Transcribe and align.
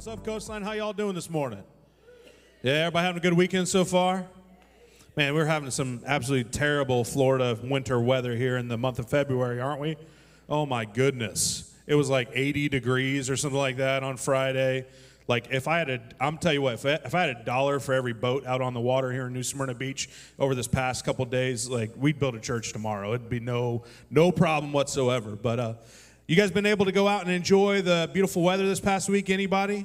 What's 0.00 0.08
up, 0.08 0.24
Coastline? 0.24 0.62
How 0.62 0.72
y'all 0.72 0.94
doing 0.94 1.14
this 1.14 1.28
morning? 1.28 1.62
Yeah, 2.62 2.72
everybody 2.72 3.04
having 3.04 3.18
a 3.18 3.22
good 3.22 3.34
weekend 3.34 3.68
so 3.68 3.84
far? 3.84 4.26
Man, 5.14 5.34
we're 5.34 5.44
having 5.44 5.70
some 5.70 6.00
absolutely 6.06 6.50
terrible 6.50 7.04
Florida 7.04 7.58
winter 7.62 8.00
weather 8.00 8.34
here 8.34 8.56
in 8.56 8.68
the 8.68 8.78
month 8.78 8.98
of 8.98 9.10
February, 9.10 9.60
aren't 9.60 9.78
we? 9.78 9.96
Oh 10.48 10.64
my 10.64 10.86
goodness. 10.86 11.70
It 11.86 11.96
was 11.96 12.08
like 12.08 12.30
80 12.32 12.70
degrees 12.70 13.28
or 13.28 13.36
something 13.36 13.58
like 13.58 13.76
that 13.76 14.02
on 14.02 14.16
Friday. 14.16 14.86
Like 15.28 15.48
if 15.50 15.68
I 15.68 15.76
had 15.80 15.90
a, 15.90 16.00
I'm 16.18 16.38
tell 16.38 16.54
you 16.54 16.62
what, 16.62 16.72
if 16.76 16.86
I, 16.86 16.92
if 17.04 17.14
I 17.14 17.26
had 17.26 17.36
a 17.36 17.44
dollar 17.44 17.78
for 17.78 17.92
every 17.92 18.14
boat 18.14 18.46
out 18.46 18.62
on 18.62 18.72
the 18.72 18.80
water 18.80 19.12
here 19.12 19.26
in 19.26 19.34
New 19.34 19.42
Smyrna 19.42 19.74
Beach 19.74 20.08
over 20.38 20.54
this 20.54 20.66
past 20.66 21.04
couple 21.04 21.26
days, 21.26 21.68
like 21.68 21.90
we'd 21.94 22.18
build 22.18 22.34
a 22.36 22.40
church 22.40 22.72
tomorrow. 22.72 23.12
It'd 23.12 23.28
be 23.28 23.38
no 23.38 23.84
no 24.08 24.32
problem 24.32 24.72
whatsoever. 24.72 25.36
But 25.36 25.60
uh, 25.60 25.74
you 26.30 26.36
guys 26.36 26.52
been 26.52 26.64
able 26.64 26.84
to 26.84 26.92
go 26.92 27.08
out 27.08 27.22
and 27.22 27.32
enjoy 27.32 27.82
the 27.82 28.08
beautiful 28.12 28.42
weather 28.42 28.64
this 28.64 28.78
past 28.78 29.08
week? 29.08 29.30
Anybody? 29.30 29.84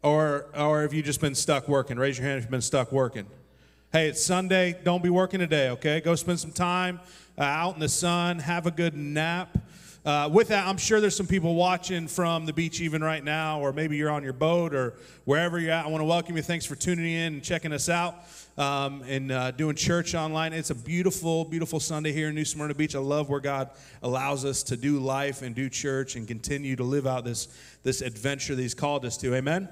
Or 0.00 0.46
or 0.56 0.82
have 0.82 0.94
you 0.94 1.02
just 1.02 1.20
been 1.20 1.34
stuck 1.34 1.66
working? 1.66 1.96
Raise 1.96 2.16
your 2.16 2.28
hand 2.28 2.38
if 2.38 2.44
you've 2.44 2.50
been 2.52 2.60
stuck 2.60 2.92
working. 2.92 3.26
Hey, 3.92 4.06
it's 4.06 4.24
Sunday. 4.24 4.78
Don't 4.84 5.02
be 5.02 5.10
working 5.10 5.40
today. 5.40 5.70
Okay, 5.70 6.00
go 6.00 6.14
spend 6.14 6.38
some 6.38 6.52
time 6.52 7.00
uh, 7.36 7.42
out 7.42 7.74
in 7.74 7.80
the 7.80 7.88
sun. 7.88 8.38
Have 8.38 8.68
a 8.68 8.70
good 8.70 8.94
nap. 8.94 9.58
Uh, 10.04 10.28
with 10.32 10.48
that, 10.48 10.66
I'm 10.66 10.78
sure 10.78 11.00
there's 11.00 11.14
some 11.14 11.28
people 11.28 11.54
watching 11.54 12.08
from 12.08 12.44
the 12.44 12.52
beach 12.52 12.80
even 12.80 13.04
right 13.04 13.22
now, 13.22 13.60
or 13.60 13.72
maybe 13.72 13.96
you're 13.96 14.10
on 14.10 14.24
your 14.24 14.32
boat 14.32 14.74
or 14.74 14.94
wherever 15.26 15.60
you're 15.60 15.70
at. 15.70 15.84
I 15.84 15.88
want 15.88 16.00
to 16.00 16.06
welcome 16.06 16.36
you. 16.36 16.42
Thanks 16.42 16.66
for 16.66 16.74
tuning 16.74 17.12
in 17.12 17.34
and 17.34 17.42
checking 17.42 17.72
us 17.72 17.88
out 17.88 18.16
um, 18.58 19.04
and 19.06 19.30
uh, 19.30 19.52
doing 19.52 19.76
church 19.76 20.16
online. 20.16 20.54
It's 20.54 20.70
a 20.70 20.74
beautiful, 20.74 21.44
beautiful 21.44 21.78
Sunday 21.78 22.10
here 22.10 22.30
in 22.30 22.34
New 22.34 22.44
Smyrna 22.44 22.74
Beach. 22.74 22.96
I 22.96 22.98
love 22.98 23.28
where 23.28 23.38
God 23.38 23.70
allows 24.02 24.44
us 24.44 24.64
to 24.64 24.76
do 24.76 24.98
life 24.98 25.42
and 25.42 25.54
do 25.54 25.68
church 25.68 26.16
and 26.16 26.26
continue 26.26 26.74
to 26.74 26.84
live 26.84 27.06
out 27.06 27.24
this, 27.24 27.46
this 27.84 28.00
adventure 28.00 28.56
that 28.56 28.62
He's 28.62 28.74
called 28.74 29.04
us 29.04 29.16
to. 29.18 29.36
Amen. 29.36 29.68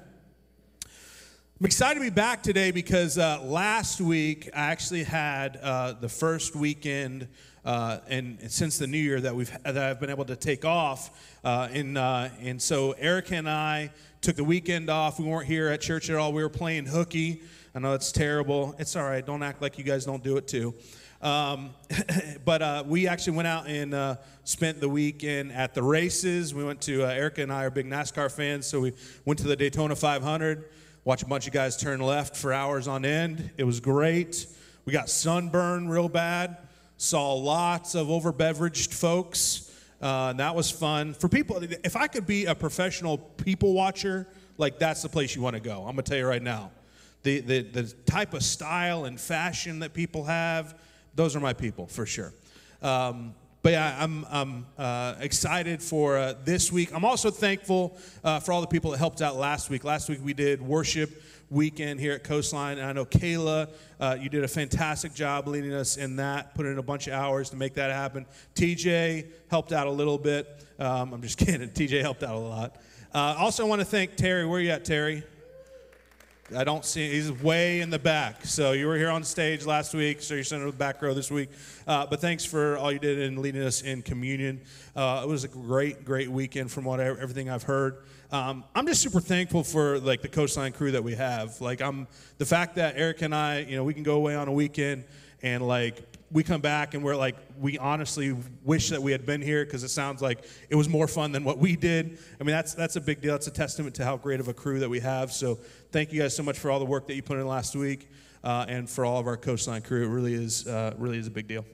I'm 1.59 1.65
excited 1.65 1.95
to 1.95 2.05
be 2.05 2.09
back 2.09 2.41
today 2.41 2.71
because 2.71 3.17
uh, 3.17 3.41
last 3.43 3.99
week 3.99 4.49
I 4.55 4.71
actually 4.71 5.03
had 5.03 5.57
uh, 5.57 5.91
the 5.91 6.09
first 6.09 6.55
weekend 6.55 7.27
uh, 7.63 7.99
and, 8.07 8.39
since 8.51 8.77
the 8.77 8.87
new 8.87 8.97
year 8.97 9.21
that 9.21 9.35
we've 9.35 9.51
that 9.63 9.77
I've 9.77 9.99
been 9.99 10.09
able 10.09 10.25
to 10.25 10.35
take 10.35 10.65
off. 10.65 11.37
Uh, 11.43 11.67
and 11.71 11.97
uh, 11.97 12.29
and 12.39 12.61
so 12.61 12.93
Erica 12.93 13.35
and 13.35 13.49
I 13.49 13.91
took 14.21 14.35
the 14.35 14.43
weekend 14.43 14.89
off. 14.89 15.19
We 15.19 15.25
weren't 15.25 15.47
here 15.47 15.69
at 15.69 15.81
church 15.81 16.09
at 16.09 16.15
all. 16.15 16.33
We 16.33 16.43
were 16.43 16.49
playing 16.49 16.85
hooky. 16.85 17.41
I 17.73 17.79
know 17.79 17.93
it's 17.93 18.11
terrible. 18.11 18.75
It's 18.79 18.95
all 18.95 19.03
right. 19.03 19.25
Don't 19.25 19.43
act 19.43 19.61
like 19.61 19.77
you 19.77 19.83
guys 19.83 20.05
don't 20.05 20.23
do 20.23 20.37
it 20.37 20.47
too. 20.47 20.73
Um, 21.21 21.69
but 22.45 22.61
uh, 22.61 22.83
we 22.85 23.07
actually 23.07 23.37
went 23.37 23.47
out 23.47 23.67
and 23.67 23.93
uh, 23.93 24.15
spent 24.43 24.79
the 24.79 24.89
weekend 24.89 25.51
at 25.51 25.73
the 25.73 25.83
races. 25.83 26.53
We 26.53 26.65
went 26.65 26.81
to 26.81 27.03
uh, 27.03 27.09
Erica 27.09 27.43
and 27.43 27.53
I 27.53 27.65
are 27.65 27.69
big 27.69 27.87
NASCAR 27.87 28.31
fans, 28.31 28.65
so 28.65 28.81
we 28.81 28.93
went 29.25 29.39
to 29.39 29.47
the 29.47 29.55
Daytona 29.55 29.95
500. 29.95 30.65
Watch 31.03 31.23
a 31.23 31.27
bunch 31.27 31.47
of 31.47 31.53
guys 31.53 31.77
turn 31.77 31.99
left 31.99 32.35
for 32.35 32.53
hours 32.53 32.87
on 32.87 33.05
end. 33.05 33.51
It 33.57 33.63
was 33.63 33.79
great. 33.79 34.47
We 34.85 34.93
got 34.93 35.09
sunburn 35.09 35.87
real 35.87 36.09
bad 36.09 36.57
saw 37.01 37.33
lots 37.33 37.95
of 37.95 38.07
overbeveraged 38.07 38.93
folks. 38.93 39.71
Uh, 39.99 40.27
and 40.29 40.39
that 40.39 40.53
was 40.53 40.69
fun. 40.69 41.15
For 41.15 41.27
people, 41.27 41.59
if 41.83 41.95
I 41.95 42.05
could 42.05 42.27
be 42.27 42.45
a 42.45 42.53
professional 42.53 43.17
people 43.17 43.73
watcher, 43.73 44.27
like 44.57 44.77
that's 44.77 45.01
the 45.01 45.09
place 45.09 45.35
you 45.35 45.41
want 45.41 45.55
to 45.55 45.61
go. 45.61 45.79
I'm 45.79 45.95
gonna 45.95 46.03
tell 46.03 46.19
you 46.19 46.27
right 46.27 46.41
now. 46.41 46.69
The, 47.23 47.39
the, 47.41 47.61
the 47.63 47.83
type 48.05 48.35
of 48.35 48.43
style 48.43 49.05
and 49.05 49.19
fashion 49.19 49.79
that 49.79 49.93
people 49.93 50.25
have, 50.25 50.77
those 51.15 51.35
are 51.35 51.39
my 51.39 51.53
people 51.53 51.87
for 51.87 52.05
sure. 52.05 52.33
Um, 52.83 53.33
but 53.63 53.73
yeah, 53.73 53.95
I'm, 53.99 54.25
I'm 54.29 54.65
uh, 54.77 55.15
excited 55.19 55.81
for 55.81 56.17
uh, 56.17 56.33
this 56.43 56.71
week. 56.71 56.93
I'm 56.93 57.05
also 57.05 57.31
thankful 57.31 57.97
uh, 58.23 58.39
for 58.39 58.53
all 58.53 58.61
the 58.61 58.67
people 58.67 58.91
that 58.91 58.97
helped 58.97 59.23
out 59.23 59.35
last 59.37 59.71
week. 59.71 59.83
Last 59.83 60.07
week 60.07 60.19
we 60.23 60.33
did 60.33 60.61
worship 60.61 61.21
weekend 61.51 61.99
here 61.99 62.13
at 62.13 62.23
Coastline. 62.23 62.79
And 62.79 62.87
I 62.87 62.93
know 62.93 63.05
Kayla, 63.05 63.69
uh, 63.99 64.17
you 64.19 64.29
did 64.29 64.43
a 64.43 64.47
fantastic 64.47 65.13
job 65.13 65.47
leading 65.47 65.73
us 65.73 65.97
in 65.97 66.15
that, 66.15 66.55
put 66.55 66.65
in 66.65 66.79
a 66.79 66.83
bunch 66.83 67.07
of 67.07 67.13
hours 67.13 67.51
to 67.51 67.57
make 67.57 67.75
that 67.75 67.91
happen. 67.91 68.25
TJ 68.55 69.27
helped 69.49 69.73
out 69.73 69.85
a 69.85 69.91
little 69.91 70.17
bit. 70.17 70.65
Um, 70.79 71.13
I'm 71.13 71.21
just 71.21 71.37
kidding. 71.45 71.69
TJ 71.69 72.01
helped 72.01 72.23
out 72.23 72.35
a 72.35 72.39
lot. 72.39 72.77
Uh, 73.13 73.35
also, 73.37 73.65
want 73.67 73.81
to 73.81 73.85
thank 73.85 74.15
Terry. 74.15 74.45
Where 74.45 74.59
are 74.59 74.63
you 74.63 74.71
at, 74.71 74.85
Terry? 74.85 75.23
I 76.55 76.65
don't 76.65 76.83
see. 76.83 77.09
He's 77.09 77.31
way 77.31 77.79
in 77.79 77.89
the 77.89 77.99
back. 77.99 78.45
So 78.45 78.73
you 78.73 78.87
were 78.87 78.97
here 78.97 79.09
on 79.09 79.23
stage 79.23 79.65
last 79.65 79.93
week. 79.93 80.21
So 80.21 80.33
you're 80.33 80.43
sitting 80.43 80.63
in 80.63 80.69
the 80.69 80.75
back 80.75 81.01
row 81.01 81.13
this 81.13 81.31
week. 81.31 81.49
Uh, 81.87 82.05
but 82.05 82.19
thanks 82.19 82.43
for 82.43 82.77
all 82.77 82.91
you 82.91 82.99
did 82.99 83.19
in 83.19 83.41
leading 83.41 83.63
us 83.63 83.81
in 83.81 84.01
communion. 84.01 84.59
Uh, 84.93 85.21
it 85.23 85.29
was 85.29 85.45
a 85.45 85.47
great, 85.47 86.03
great 86.03 86.29
weekend 86.29 86.69
from 86.69 86.83
what 86.83 86.99
I, 86.99 87.05
everything 87.05 87.49
I've 87.49 87.63
heard. 87.63 87.99
Um, 88.31 88.63
I'm 88.73 88.87
just 88.87 89.01
super 89.01 89.19
thankful 89.19 89.61
for 89.61 89.99
like 89.99 90.21
the 90.21 90.29
coastline 90.29 90.71
crew 90.71 90.91
that 90.91 91.03
we 91.03 91.15
have. 91.15 91.59
Like 91.59 91.81
I'm 91.81 92.07
the 92.37 92.45
fact 92.45 92.75
that 92.75 92.95
Erica 92.95 93.25
and 93.25 93.35
I, 93.35 93.59
you 93.59 93.75
know, 93.75 93.83
we 93.83 93.93
can 93.93 94.03
go 94.03 94.15
away 94.15 94.35
on 94.35 94.47
a 94.47 94.53
weekend 94.53 95.03
and 95.43 95.67
like 95.67 96.01
we 96.31 96.41
come 96.41 96.61
back 96.61 96.93
and 96.93 97.03
we're 97.03 97.17
like 97.17 97.35
we 97.59 97.77
honestly 97.77 98.33
wish 98.63 98.89
that 98.91 99.01
we 99.01 99.11
had 99.11 99.25
been 99.25 99.41
here 99.41 99.65
because 99.65 99.83
it 99.83 99.89
sounds 99.89 100.21
like 100.21 100.45
it 100.69 100.75
was 100.75 100.87
more 100.87 101.09
fun 101.09 101.33
than 101.33 101.43
what 101.43 101.57
we 101.57 101.75
did. 101.75 102.19
I 102.39 102.45
mean 102.45 102.55
that's 102.55 102.73
that's 102.73 102.95
a 102.95 103.01
big 103.01 103.19
deal. 103.19 103.35
It's 103.35 103.47
a 103.47 103.51
testament 103.51 103.95
to 103.95 104.05
how 104.05 104.15
great 104.15 104.39
of 104.39 104.47
a 104.47 104.53
crew 104.53 104.79
that 104.79 104.89
we 104.89 105.01
have. 105.01 105.33
So 105.33 105.59
thank 105.91 106.13
you 106.13 106.21
guys 106.21 106.33
so 106.33 106.41
much 106.41 106.57
for 106.57 106.71
all 106.71 106.79
the 106.79 106.85
work 106.85 107.07
that 107.07 107.15
you 107.15 107.23
put 107.23 107.37
in 107.37 107.45
last 107.45 107.75
week 107.75 108.09
uh, 108.45 108.65
and 108.69 108.89
for 108.89 109.03
all 109.03 109.19
of 109.19 109.27
our 109.27 109.35
coastline 109.35 109.81
crew. 109.81 110.05
It 110.05 110.09
really 110.09 110.35
is 110.35 110.65
uh, 110.67 110.93
really 110.97 111.17
is 111.17 111.27
a 111.27 111.31
big 111.31 111.47
deal 111.47 111.65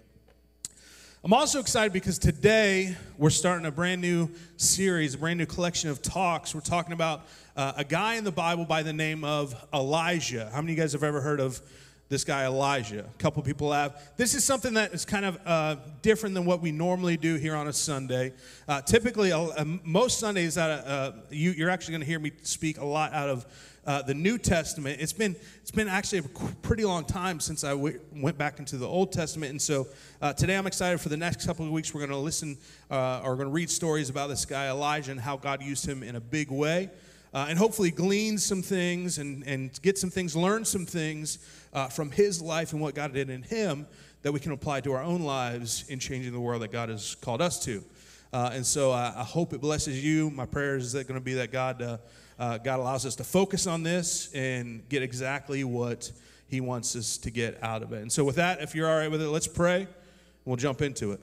i'm 1.27 1.33
also 1.33 1.59
excited 1.59 1.91
because 1.91 2.17
today 2.17 2.95
we're 3.17 3.29
starting 3.29 3.65
a 3.65 3.71
brand 3.71 3.99
new 3.99 4.29
series 4.55 5.13
a 5.13 5.17
brand 5.17 5.38
new 5.38 5.45
collection 5.45 5.89
of 5.89 6.01
talks 6.01 6.55
we're 6.55 6.61
talking 6.61 6.93
about 6.93 7.27
uh, 7.57 7.73
a 7.75 7.83
guy 7.83 8.15
in 8.15 8.23
the 8.23 8.31
bible 8.31 8.63
by 8.63 8.81
the 8.81 8.93
name 8.93 9.25
of 9.25 9.53
elijah 9.73 10.49
how 10.53 10.61
many 10.61 10.71
of 10.71 10.77
you 10.77 10.81
guys 10.81 10.93
have 10.93 11.03
ever 11.03 11.19
heard 11.19 11.41
of 11.41 11.61
this 12.09 12.23
guy 12.23 12.45
Elijah. 12.45 12.99
A 13.01 13.17
couple 13.17 13.43
people 13.43 13.73
have. 13.73 14.01
This 14.15 14.33
is 14.33 14.43
something 14.43 14.75
that 14.75 14.93
is 14.93 15.03
kind 15.03 15.25
of 15.25 15.39
uh, 15.45 15.75
different 16.01 16.35
than 16.35 16.45
what 16.45 16.61
we 16.61 16.71
normally 16.71 17.17
do 17.17 17.35
here 17.35 17.53
on 17.53 17.67
a 17.67 17.73
Sunday. 17.73 18.31
Uh, 18.65 18.81
typically, 18.81 19.33
most 19.83 20.17
Sundays, 20.17 20.55
that 20.55 20.88
uh, 20.88 21.11
you, 21.29 21.67
are 21.67 21.69
actually 21.69 21.94
going 21.94 22.01
to 22.01 22.07
hear 22.07 22.19
me 22.19 22.31
speak 22.44 22.77
a 22.77 22.85
lot 22.85 23.11
out 23.11 23.29
of 23.29 23.45
uh, 23.88 24.02
the 24.02 24.14
New 24.14 24.38
Testament. 24.38 25.02
It's 25.02 25.14
been 25.14 25.36
it's 25.62 25.72
been 25.72 25.88
actually 25.88 26.20
a 26.20 26.24
pretty 26.62 26.84
long 26.86 27.06
time 27.06 27.40
since 27.40 27.64
I 27.64 27.70
w- 27.70 28.00
went 28.14 28.38
back 28.38 28.59
into 28.59 28.78
the 28.78 28.86
Old 28.86 29.14
Testament, 29.14 29.50
and 29.50 29.62
so 29.62 29.88
uh, 30.22 30.34
today 30.34 30.58
I'm 30.58 30.68
excited 30.68 31.00
for 31.00 31.09
the 31.09 31.18
next 31.18 31.46
couple 31.48 31.66
of 31.66 31.72
weeks. 31.72 31.94
We're 31.94 32.02
going 32.02 32.12
to 32.12 32.18
listen 32.18 32.58
or 32.92 33.36
going 33.36 33.48
to 33.48 33.53
read 33.53 33.70
stories 33.70 34.09
about 34.09 34.28
this 34.28 34.46
guy 34.46 34.68
Elijah 34.68 35.12
and 35.12 35.20
how 35.20 35.38
God 35.38 35.64
used 35.64 35.88
him 35.88 36.03
in 36.03 36.18
a 36.18 36.22
big 36.22 36.52
way. 36.52 36.90
and 37.34 37.58
hopefully 37.58 37.92
glean 37.92 38.38
some 38.38 38.62
things 38.62 39.18
and, 39.20 39.48
and 39.48 39.81
get 39.81 39.98
some 39.98 40.09
things, 40.09 40.36
learn 40.36 40.66
some 40.66 40.86
things 40.86 41.40
uh, 41.74 41.88
from 41.88 42.12
his 42.12 42.42
life 42.42 42.74
and 42.74 42.81
what 42.81 42.94
God 42.94 43.14
did 43.14 43.30
in 43.30 43.44
him 43.44 43.88
that 44.24 44.31
we 44.31 44.40
can 44.40 44.52
apply 44.52 44.81
to 44.81 44.92
our 44.92 45.04
own 45.04 45.22
lives 45.22 45.88
in 45.88 46.00
changing 46.00 46.34
the 46.34 46.40
world 46.40 46.62
that 46.62 46.72
God 46.72 46.90
has 46.90 47.16
called 47.16 47.42
us 47.42 47.64
to. 47.66 47.84
Uh, 48.34 48.50
and 48.54 48.66
so 48.66 48.92
I, 48.92 49.14
I, 49.16 49.24
hope 49.24 49.54
it 49.54 49.62
blesses 49.62 50.04
you. 50.04 50.30
My 50.30 50.46
prayer 50.46 50.75
is 50.75 50.92
that 50.92 51.08
going 51.08 51.19
to 51.19 51.24
be 51.24 51.36
that 51.36 51.52
God, 51.52 51.81
uh, 52.40 52.58
God 52.58 52.80
allows 52.80 53.06
us 53.06 53.16
to 53.16 53.24
focus 53.24 53.68
on 53.68 53.84
this 53.84 54.31
and 54.34 54.88
get 54.89 55.01
exactly 55.01 55.63
what 55.63 56.12
He 56.48 56.62
wants 56.62 56.95
us 56.95 57.18
to 57.19 57.31
get 57.31 57.62
out 57.63 57.84
of 57.84 57.94
it. 57.94 58.01
And 58.01 58.12
so, 58.12 58.24
with 58.24 58.36
that, 58.36 58.62
if 58.62 58.75
you're 58.75 58.88
all 58.88 58.98
right 58.98 59.10
with 59.12 59.22
it, 59.22 59.30
let's 59.30 59.48
pray 59.48 59.88
we'll 60.45 60.56
jump 60.56 60.81
into 60.81 61.12
it. 61.12 61.19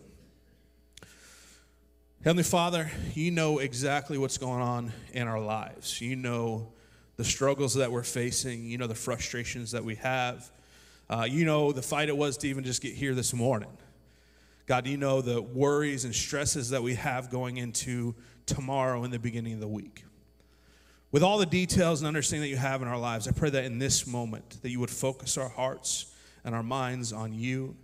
Heavenly 2.23 2.43
Father, 2.43 2.91
you 3.15 3.31
know 3.31 3.59
exactly 3.59 4.19
what's 4.19 4.39
going 4.39 4.61
on 4.61 4.93
in 5.13 5.29
our 5.29 5.41
lives. 5.41 6.01
You 6.01 6.17
know 6.17 6.73
the 7.17 7.25
struggles 7.25 7.75
that 7.75 7.91
we're 7.91 8.03
facing, 8.03 8.65
you 8.65 8.79
know, 8.79 8.87
the 8.87 8.95
frustrations 8.95 9.73
that 9.73 9.85
we 9.85 9.95
have. 9.97 10.51
Uh, 11.09 11.27
you 11.29 11.45
know, 11.45 11.73
the 11.73 11.83
fight 11.83 12.09
it 12.09 12.17
was 12.17 12.37
to 12.39 12.49
even 12.49 12.65
just 12.65 12.83
get 12.83 12.95
here 12.95 13.15
this 13.15 13.33
morning. 13.33 13.77
God, 14.67 14.87
you 14.87 14.97
know 14.97 15.21
the 15.21 15.41
worries 15.41 16.05
and 16.05 16.15
stresses 16.15 16.71
that 16.71 16.83
we 16.83 16.95
have 16.95 17.31
going 17.31 17.59
into 17.59 18.15
tomorrow 18.47 19.05
and 19.05 19.13
the 19.13 19.19
beginning 19.19 19.55
of 19.55 19.61
the 19.61 19.69
week. 19.69 20.05
With 21.15 21.23
all 21.23 21.39
the 21.39 21.47
details 21.47 22.01
and 22.01 22.09
understanding 22.09 22.43
that 22.43 22.49
you 22.49 22.57
have 22.57 22.83
in 22.83 22.89
our 22.89 22.99
lives, 22.99 23.29
I 23.29 23.31
pray 23.31 23.49
that 23.49 23.65
in 23.67 23.79
this 23.79 24.05
moment 24.05 24.61
that 24.63 24.71
you 24.71 24.81
would 24.81 24.91
focus 24.91 25.39
our 25.39 25.49
hearts 25.49 26.13
and 26.43 26.57
our 26.57 26.63
minds 26.65 27.13
on 27.13 27.33
you, 27.33 27.77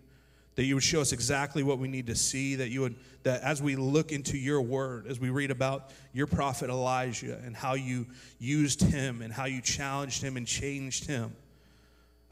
that 0.56 0.64
you 0.64 0.74
would 0.74 0.82
show 0.82 1.00
us 1.00 1.12
exactly 1.12 1.62
what 1.62 1.78
we 1.78 1.86
need 1.86 2.08
to 2.08 2.16
see, 2.16 2.56
that 2.56 2.70
you 2.70 2.80
would, 2.80 2.96
that 3.22 3.40
as 3.42 3.62
we 3.62 3.76
look 3.76 4.10
into 4.10 4.36
your 4.36 4.60
word, 4.60 5.06
as 5.06 5.20
we 5.20 5.30
read 5.30 5.52
about 5.52 5.92
your 6.12 6.26
prophet 6.26 6.70
Elijah 6.70 7.40
and 7.44 7.56
how 7.56 7.74
you 7.74 8.04
used 8.40 8.82
him 8.82 9.22
and 9.22 9.32
how 9.32 9.44
you 9.44 9.60
challenged 9.60 10.20
him 10.20 10.36
and 10.36 10.44
changed 10.44 11.06
him, 11.06 11.32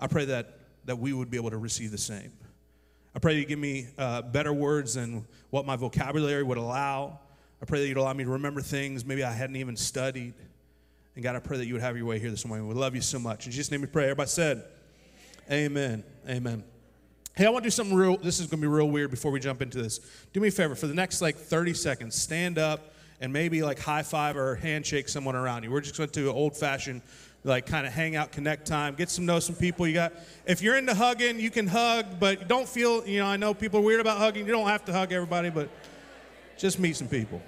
I 0.01 0.09
pray 0.09 0.25
that, 0.25 0.59
that 0.87 0.99
we 0.99 1.12
would 1.12 1.31
be 1.31 1.37
able 1.37 1.51
to 1.51 1.59
receive 1.59 1.93
the 1.93 1.97
same. 1.97 2.33
I 3.15 3.21
pray 3.21 3.35
you 3.35 3.44
give 3.44 3.61
me 3.61 3.87
uh, 3.99 4.23
better 4.23 4.53
words 4.53 4.94
than 4.94 5.29
what 5.51 5.65
my 5.65 5.77
vocabulary 5.77 6.43
would 6.43 6.59
allow. 6.59 7.21
I 7.62 7.67
pray 7.67 7.83
that 7.83 7.87
you'd 7.87 7.99
allow 7.99 8.15
me 8.15 8.25
to 8.25 8.31
remember 8.31 8.62
things 8.62 9.05
maybe 9.05 9.23
I 9.23 9.31
hadn't 9.31 9.55
even 9.55 9.77
studied. 9.77 10.35
And 11.19 11.25
God, 11.25 11.35
I 11.35 11.41
pray 11.41 11.56
that 11.56 11.67
you 11.67 11.73
would 11.73 11.82
have 11.82 11.97
your 11.97 12.06
way 12.06 12.20
here 12.20 12.31
this 12.31 12.47
morning. 12.47 12.69
We 12.69 12.76
love 12.76 12.94
you 12.94 13.00
so 13.00 13.19
much. 13.19 13.47
In 13.47 13.50
Jesus' 13.50 13.73
name 13.73 13.81
we 13.81 13.88
pray. 13.88 14.05
Everybody 14.05 14.29
said, 14.29 14.62
Amen. 15.50 16.05
Amen. 16.29 16.62
Hey, 17.35 17.44
I 17.44 17.50
want 17.50 17.65
to 17.65 17.67
do 17.67 17.73
something 17.73 17.97
real. 17.97 18.17
This 18.19 18.38
is 18.38 18.47
going 18.47 18.61
to 18.61 18.69
be 18.69 18.73
real 18.73 18.88
weird 18.88 19.11
before 19.11 19.32
we 19.32 19.41
jump 19.41 19.61
into 19.61 19.82
this. 19.82 19.99
Do 20.32 20.38
me 20.38 20.47
a 20.47 20.50
favor 20.53 20.76
for 20.76 20.87
the 20.87 20.94
next 20.94 21.20
like 21.20 21.35
30 21.35 21.75
seconds, 21.75 22.15
stand 22.15 22.56
up 22.56 22.94
and 23.20 23.32
maybe 23.32 23.65
like 23.65 23.81
high 23.81 24.05
five 24.05 24.37
or 24.37 24.55
handshake 24.55 25.09
someone 25.09 25.35
around 25.35 25.65
you. 25.65 25.73
We're 25.73 25.81
just 25.81 25.97
going 25.97 26.09
to 26.09 26.20
do 26.20 26.31
an 26.31 26.37
old 26.37 26.56
fashioned 26.56 27.03
like 27.43 27.67
kind 27.67 27.85
of 27.85 27.93
hang 27.93 28.15
out, 28.15 28.31
connect 28.31 28.69
time, 28.69 28.94
get 28.94 29.11
some 29.11 29.26
know 29.26 29.41
some 29.41 29.56
people. 29.56 29.88
You 29.88 29.94
got 29.94 30.12
if 30.47 30.62
you're 30.62 30.76
into 30.76 30.94
hugging, 30.94 31.41
you 31.41 31.50
can 31.50 31.67
hug, 31.67 32.20
but 32.20 32.47
don't 32.47 32.69
feel, 32.69 33.05
you 33.05 33.19
know, 33.19 33.26
I 33.26 33.37
know 33.37 33.55
people 33.55 33.81
are 33.81 33.82
weird 33.82 34.00
about 34.00 34.19
hugging. 34.19 34.47
You 34.47 34.53
don't 34.53 34.69
have 34.69 34.85
to 34.85 34.93
hug 34.93 35.12
everybody, 35.12 35.50
but 35.50 35.69
just 36.56 36.79
meet 36.79 36.94
some 36.94 37.09
people. 37.09 37.43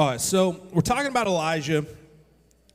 All 0.00 0.06
right, 0.06 0.18
so 0.18 0.58
we're 0.72 0.80
talking 0.80 1.08
about 1.08 1.26
Elijah. 1.26 1.84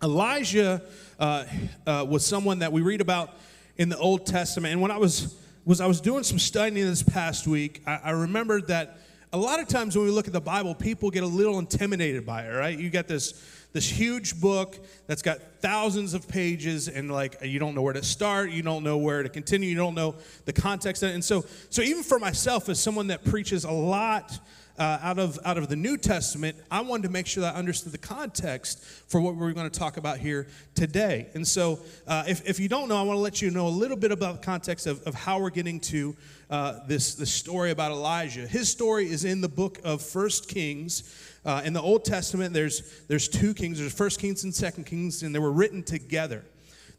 Elijah 0.03 0.83
uh, 1.17 1.45
uh, 1.87 2.05
was 2.07 2.23
someone 2.23 2.59
that 2.59 2.71
we 2.71 2.81
read 2.81 3.01
about 3.01 3.31
in 3.77 3.89
the 3.89 3.97
Old 3.97 4.27
Testament, 4.27 4.73
and 4.73 4.79
when 4.79 4.91
I 4.91 4.99
was 4.99 5.35
was 5.65 5.81
I 5.81 5.87
was 5.87 6.01
doing 6.01 6.23
some 6.23 6.37
studying 6.37 6.85
this 6.85 7.01
past 7.01 7.47
week, 7.47 7.81
I, 7.87 7.99
I 8.03 8.11
remembered 8.11 8.67
that 8.67 8.99
a 9.33 9.39
lot 9.39 9.59
of 9.59 9.67
times 9.67 9.97
when 9.97 10.05
we 10.05 10.11
look 10.11 10.27
at 10.27 10.33
the 10.33 10.39
Bible, 10.39 10.75
people 10.75 11.09
get 11.09 11.23
a 11.23 11.25
little 11.25 11.57
intimidated 11.57 12.27
by 12.27 12.43
it. 12.43 12.51
Right? 12.51 12.77
You 12.77 12.91
got 12.91 13.07
this 13.07 13.33
this 13.75 13.89
huge 13.89 14.39
book 14.39 14.79
that's 15.05 15.21
got 15.21 15.37
thousands 15.59 16.13
of 16.13 16.25
pages 16.29 16.87
and 16.87 17.11
like 17.11 17.35
you 17.43 17.59
don't 17.59 17.75
know 17.75 17.81
where 17.81 17.91
to 17.91 18.01
start 18.01 18.49
you 18.49 18.61
don't 18.61 18.85
know 18.85 18.97
where 18.97 19.21
to 19.21 19.27
continue 19.27 19.67
you 19.67 19.75
don't 19.75 19.95
know 19.95 20.15
the 20.45 20.53
context 20.53 21.03
and 21.03 21.21
so 21.21 21.43
so 21.69 21.81
even 21.81 22.01
for 22.01 22.17
myself 22.17 22.69
as 22.69 22.79
someone 22.79 23.07
that 23.07 23.25
preaches 23.25 23.65
a 23.65 23.71
lot 23.71 24.39
uh, 24.77 24.99
out, 25.01 25.19
of, 25.19 25.39
out 25.45 25.57
of 25.57 25.69
the 25.69 25.75
New 25.75 25.95
Testament, 25.95 26.57
I 26.69 26.81
wanted 26.81 27.03
to 27.03 27.09
make 27.09 27.27
sure 27.27 27.41
that 27.41 27.55
I 27.55 27.57
understood 27.57 27.93
the 27.93 27.97
context 27.97 28.83
for 28.83 29.21
what 29.21 29.35
we're 29.35 29.53
going 29.53 29.69
to 29.69 29.79
talk 29.79 29.95
about 29.95 30.17
here 30.17 30.47
today. 30.73 31.27
And 31.33 31.47
so, 31.47 31.79
uh, 32.07 32.25
if, 32.27 32.45
if 32.45 32.59
you 32.59 32.67
don't 32.67 32.89
know, 32.89 32.97
I 32.97 33.03
want 33.03 33.15
to 33.15 33.21
let 33.21 33.41
you 33.41 33.51
know 33.51 33.67
a 33.67 33.69
little 33.69 33.95
bit 33.95 34.11
about 34.11 34.41
the 34.41 34.45
context 34.45 34.85
of, 34.85 35.01
of 35.03 35.13
how 35.13 35.39
we're 35.39 35.49
getting 35.49 35.79
to 35.81 36.15
uh, 36.49 36.79
this, 36.87 37.15
this 37.15 37.31
story 37.31 37.71
about 37.71 37.91
Elijah. 37.91 38.45
His 38.47 38.69
story 38.69 39.09
is 39.09 39.23
in 39.23 39.39
the 39.39 39.47
book 39.47 39.79
of 39.85 40.01
First 40.01 40.49
Kings. 40.49 41.03
Uh, 41.45 41.61
in 41.63 41.73
the 41.73 41.81
Old 41.81 42.03
Testament, 42.03 42.53
there's, 42.53 43.03
there's 43.07 43.27
two 43.27 43.53
kings. 43.53 43.79
There's 43.79 43.93
First 43.93 44.19
Kings 44.19 44.43
and 44.43 44.53
Second 44.53 44.85
Kings, 44.85 45.21
and 45.21 45.33
they 45.33 45.39
were 45.39 45.51
written 45.51 45.83
together. 45.83 46.43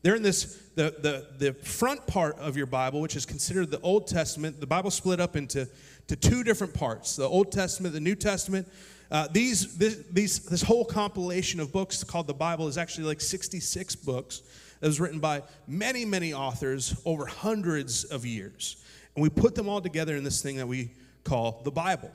They're 0.03 0.15
in 0.15 0.23
this, 0.23 0.57
the, 0.77 0.95
the, 1.01 1.27
the 1.45 1.53
front 1.53 2.07
part 2.07 2.39
of 2.39 2.57
your 2.57 2.67
Bible, 2.67 3.01
which 3.01 3.17
is 3.17 3.27
considered 3.27 3.73
the 3.73 3.81
Old 3.81 4.07
Testament. 4.07 4.61
The 4.61 4.67
Bible 4.67 4.93
split 4.93 5.21
up 5.21 5.35
into 5.35 5.69
to 6.07 6.15
two 6.15 6.45
different 6.45 6.75
parts 6.75 7.17
the 7.17 7.29
Old 7.29 7.51
Testament, 7.51 7.93
the 7.93 8.01
New 8.01 8.15
Testament. 8.15 8.69
Uh, 9.11 9.29
these, 9.31 9.77
this, 9.77 9.97
these, 10.11 10.41
this 10.41 10.63
whole 10.63 10.85
compilation 10.85 11.61
of 11.61 11.73
books 11.73 12.03
called 12.05 12.27
the 12.27 12.35
Bible 12.35 12.69
is 12.69 12.79
actually 12.79 13.05
like 13.05 13.21
66 13.21 13.97
books 13.97 14.43
that 14.81 14.87
was 14.87 15.01
written 15.01 15.21
by 15.21 15.43
many, 15.67 16.05
many 16.05 16.33
authors 16.33 17.01
over 17.05 17.27
hundreds 17.27 18.05
of 18.05 18.27
years. 18.27 18.77
And 19.15 19.23
we 19.23 19.31
put 19.31 19.55
them 19.55 19.69
all 19.69 19.81
together 19.81 20.17
in 20.17 20.25
this 20.25 20.43
thing 20.43 20.57
that 20.57 20.67
we 20.69 20.91
call 21.25 21.63
the 21.65 21.71
Bible. 21.71 22.11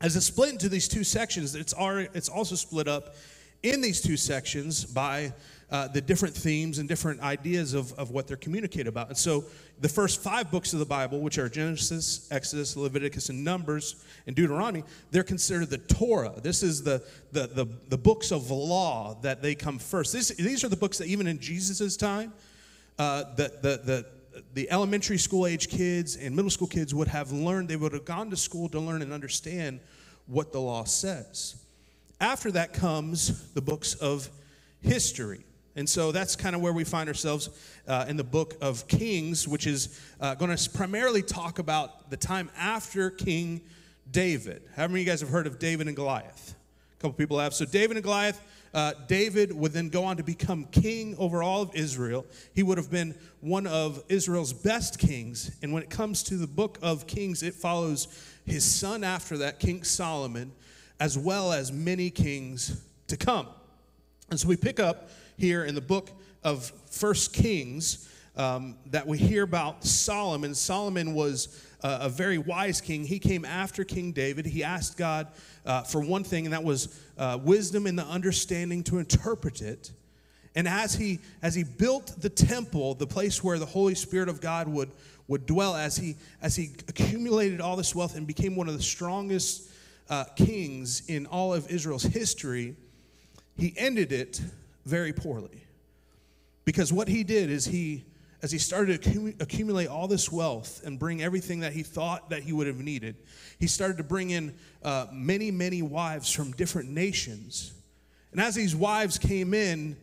As 0.00 0.16
it's 0.16 0.26
split 0.26 0.50
into 0.50 0.68
these 0.68 0.88
two 0.88 1.04
sections, 1.04 1.54
it's, 1.54 1.74
it's 1.78 2.28
also 2.28 2.54
split 2.54 2.88
up 2.88 3.14
in 3.62 3.80
these 3.80 4.00
two 4.00 4.16
sections 4.16 4.84
by 4.84 5.32
uh, 5.70 5.88
the 5.88 6.00
different 6.00 6.34
themes 6.34 6.78
and 6.78 6.88
different 6.88 7.20
ideas 7.20 7.72
of, 7.72 7.92
of 7.94 8.10
what 8.10 8.28
they're 8.28 8.36
communicated 8.36 8.86
about. 8.86 9.08
And 9.08 9.16
so 9.16 9.44
the 9.80 9.88
first 9.88 10.22
five 10.22 10.50
books 10.50 10.72
of 10.72 10.78
the 10.78 10.84
Bible, 10.84 11.20
which 11.20 11.38
are 11.38 11.48
Genesis, 11.48 12.28
Exodus, 12.30 12.76
Leviticus, 12.76 13.30
and 13.30 13.42
Numbers, 13.42 14.04
and 14.26 14.36
Deuteronomy, 14.36 14.84
they're 15.10 15.22
considered 15.24 15.70
the 15.70 15.78
Torah. 15.78 16.34
This 16.42 16.62
is 16.62 16.82
the, 16.82 17.02
the, 17.32 17.46
the, 17.46 17.66
the 17.88 17.98
books 17.98 18.30
of 18.30 18.50
law 18.50 19.16
that 19.22 19.40
they 19.40 19.54
come 19.54 19.78
first. 19.78 20.12
This, 20.12 20.28
these 20.28 20.62
are 20.62 20.68
the 20.68 20.76
books 20.76 20.98
that 20.98 21.06
even 21.08 21.26
in 21.26 21.40
Jesus' 21.40 21.96
time, 21.96 22.32
uh, 22.98 23.24
the, 23.34 23.50
the, 23.62 23.80
the, 23.82 24.06
the 24.54 24.70
elementary 24.70 25.18
school 25.18 25.46
age 25.46 25.68
kids 25.68 26.16
and 26.16 26.34
middle 26.34 26.50
school 26.50 26.68
kids 26.68 26.94
would 26.94 27.08
have 27.08 27.32
learned, 27.32 27.68
they 27.68 27.76
would 27.76 27.92
have 27.92 28.04
gone 28.04 28.30
to 28.30 28.36
school 28.36 28.68
to 28.70 28.80
learn 28.80 29.02
and 29.02 29.12
understand 29.12 29.80
what 30.26 30.52
the 30.52 30.60
law 30.60 30.84
says. 30.84 31.56
After 32.20 32.50
that 32.52 32.72
comes 32.72 33.52
the 33.52 33.62
books 33.62 33.94
of 33.94 34.30
history. 34.80 35.44
And 35.76 35.88
so 35.88 36.12
that's 36.12 36.36
kind 36.36 36.54
of 36.54 36.62
where 36.62 36.72
we 36.72 36.84
find 36.84 37.08
ourselves 37.08 37.50
uh, 37.88 38.06
in 38.08 38.16
the 38.16 38.24
book 38.24 38.54
of 38.60 38.86
Kings, 38.86 39.48
which 39.48 39.66
is 39.66 40.00
uh, 40.20 40.34
going 40.36 40.56
to 40.56 40.70
primarily 40.70 41.22
talk 41.22 41.58
about 41.58 42.10
the 42.10 42.16
time 42.16 42.50
after 42.56 43.10
King 43.10 43.60
David. 44.10 44.62
How 44.76 44.82
many 44.86 45.00
of 45.00 45.06
you 45.06 45.12
guys 45.12 45.20
have 45.20 45.30
heard 45.30 45.46
of 45.48 45.58
David 45.58 45.88
and 45.88 45.96
Goliath? 45.96 46.54
A 46.96 47.02
couple 47.02 47.14
people 47.14 47.40
have. 47.40 47.54
So, 47.54 47.64
David 47.64 47.96
and 47.96 48.04
Goliath, 48.04 48.40
uh, 48.74 48.92
David 49.06 49.52
would 49.52 49.72
then 49.72 49.88
go 49.88 50.04
on 50.04 50.16
to 50.16 50.24
become 50.24 50.64
king 50.64 51.14
over 51.16 51.42
all 51.42 51.62
of 51.62 51.74
Israel. 51.74 52.26
He 52.54 52.64
would 52.64 52.76
have 52.76 52.90
been 52.90 53.14
one 53.40 53.68
of 53.68 54.02
Israel's 54.08 54.52
best 54.52 54.98
kings. 54.98 55.56
And 55.62 55.72
when 55.72 55.82
it 55.82 55.90
comes 55.90 56.24
to 56.24 56.36
the 56.36 56.48
book 56.48 56.78
of 56.82 57.06
Kings, 57.06 57.44
it 57.44 57.54
follows 57.54 58.08
his 58.44 58.64
son 58.64 59.04
after 59.04 59.38
that, 59.38 59.60
King 59.60 59.84
Solomon, 59.84 60.52
as 60.98 61.16
well 61.16 61.52
as 61.52 61.70
many 61.70 62.10
kings 62.10 62.82
to 63.06 63.16
come. 63.16 63.46
And 64.30 64.40
so 64.40 64.48
we 64.48 64.56
pick 64.56 64.80
up 64.80 65.08
here 65.38 65.64
in 65.64 65.76
the 65.76 65.80
book 65.80 66.10
of 66.42 66.72
First 66.90 67.32
Kings 67.32 68.08
um, 68.36 68.76
that 68.86 69.06
we 69.06 69.18
hear 69.18 69.42
about 69.42 69.84
Solomon. 69.84 70.54
Solomon 70.54 71.14
was 71.14 71.64
uh, 71.82 71.98
a 72.02 72.08
very 72.08 72.38
wise 72.38 72.80
king. 72.80 73.04
He 73.04 73.18
came 73.18 73.44
after 73.44 73.84
King 73.84 74.12
David. 74.12 74.46
He 74.46 74.64
asked 74.64 74.96
God 74.96 75.28
uh, 75.64 75.82
for 75.82 76.00
one 76.00 76.24
thing, 76.24 76.46
and 76.46 76.52
that 76.52 76.64
was 76.64 77.00
uh, 77.18 77.38
wisdom 77.42 77.86
and 77.86 77.98
the 77.98 78.06
understanding 78.06 78.82
to 78.84 78.98
interpret 78.98 79.60
it. 79.60 79.92
And 80.56 80.68
as 80.68 80.94
he 80.94 81.18
as 81.42 81.54
he 81.54 81.64
built 81.64 82.14
the 82.20 82.28
temple, 82.28 82.94
the 82.94 83.06
place 83.06 83.42
where 83.42 83.58
the 83.58 83.66
Holy 83.66 83.94
Spirit 83.94 84.28
of 84.28 84.40
God 84.40 84.68
would 84.68 84.90
would 85.26 85.46
dwell, 85.46 85.74
as 85.74 85.96
he 85.96 86.16
as 86.42 86.54
he 86.54 86.70
accumulated 86.88 87.60
all 87.60 87.76
this 87.76 87.94
wealth 87.94 88.16
and 88.16 88.26
became 88.26 88.54
one 88.54 88.68
of 88.68 88.76
the 88.76 88.82
strongest 88.82 89.68
uh, 90.08 90.24
kings 90.36 91.02
in 91.08 91.26
all 91.26 91.52
of 91.54 91.70
Israel's 91.70 92.04
history, 92.04 92.76
he 93.56 93.74
ended 93.76 94.12
it 94.12 94.40
very 94.84 95.12
poorly. 95.12 95.64
Because 96.64 96.92
what 96.92 97.08
he 97.08 97.24
did 97.24 97.50
is 97.50 97.66
he, 97.66 98.04
as 98.44 98.52
he 98.52 98.58
started 98.58 99.02
to 99.02 99.34
accumulate 99.40 99.86
all 99.86 100.06
this 100.06 100.30
wealth 100.30 100.82
and 100.84 100.98
bring 100.98 101.22
everything 101.22 101.60
that 101.60 101.72
he 101.72 101.82
thought 101.82 102.28
that 102.28 102.42
he 102.42 102.52
would 102.52 102.66
have 102.66 102.76
needed, 102.76 103.16
he 103.58 103.66
started 103.66 103.96
to 103.96 104.04
bring 104.04 104.28
in 104.28 104.54
uh, 104.82 105.06
many, 105.10 105.50
many 105.50 105.80
wives 105.80 106.30
from 106.30 106.52
different 106.52 106.90
nations. 106.90 107.72
And 108.32 108.40
as 108.42 108.54
these 108.54 108.76
wives 108.76 109.16
came 109.16 109.54
in, 109.54 109.96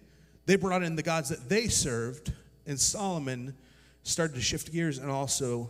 they 0.48 0.56
brought 0.56 0.82
in 0.82 0.96
the 0.96 1.04
gods 1.04 1.30
that 1.30 1.50
they 1.50 1.68
served, 1.68 2.34
and 2.66 2.80
Solomon 2.80 3.56
started 4.02 4.34
to 4.34 4.42
shift 4.42 4.72
gears 4.72 4.98
and 4.98 5.12
also 5.12 5.70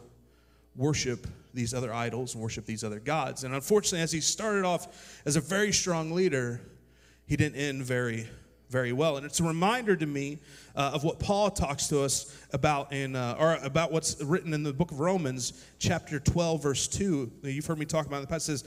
worship 0.77 1.27
these 1.53 1.73
other 1.73 1.93
idols 1.93 2.35
and 2.35 2.41
worship 2.41 2.65
these 2.65 2.85
other 2.85 3.01
gods. 3.01 3.43
And 3.43 3.53
unfortunately, 3.53 4.01
as 4.01 4.13
he 4.13 4.21
started 4.21 4.63
off 4.63 5.21
as 5.25 5.35
a 5.35 5.41
very 5.41 5.73
strong 5.73 6.13
leader, 6.13 6.61
he 7.25 7.35
didn't 7.35 7.57
end 7.57 7.83
very 7.83 8.29
very 8.71 8.93
well. 8.93 9.17
And 9.17 9.25
it's 9.25 9.41
a 9.41 9.43
reminder 9.43 9.95
to 9.97 10.05
me 10.05 10.39
uh, 10.75 10.91
of 10.93 11.03
what 11.03 11.19
Paul 11.19 11.51
talks 11.51 11.87
to 11.89 12.01
us 12.01 12.35
about 12.53 12.93
in, 12.93 13.15
uh, 13.15 13.35
or 13.37 13.55
about 13.61 13.91
what's 13.91 14.21
written 14.23 14.53
in 14.53 14.63
the 14.63 14.71
book 14.71 14.91
of 14.91 14.99
Romans, 15.01 15.65
chapter 15.77 16.19
12, 16.19 16.63
verse 16.63 16.87
2. 16.87 17.31
You've 17.43 17.65
heard 17.65 17.77
me 17.77 17.85
talk 17.85 18.07
about 18.07 18.17
in 18.17 18.21
the 18.21 18.27
past. 18.27 18.47
It 18.47 18.57
says 18.59 18.63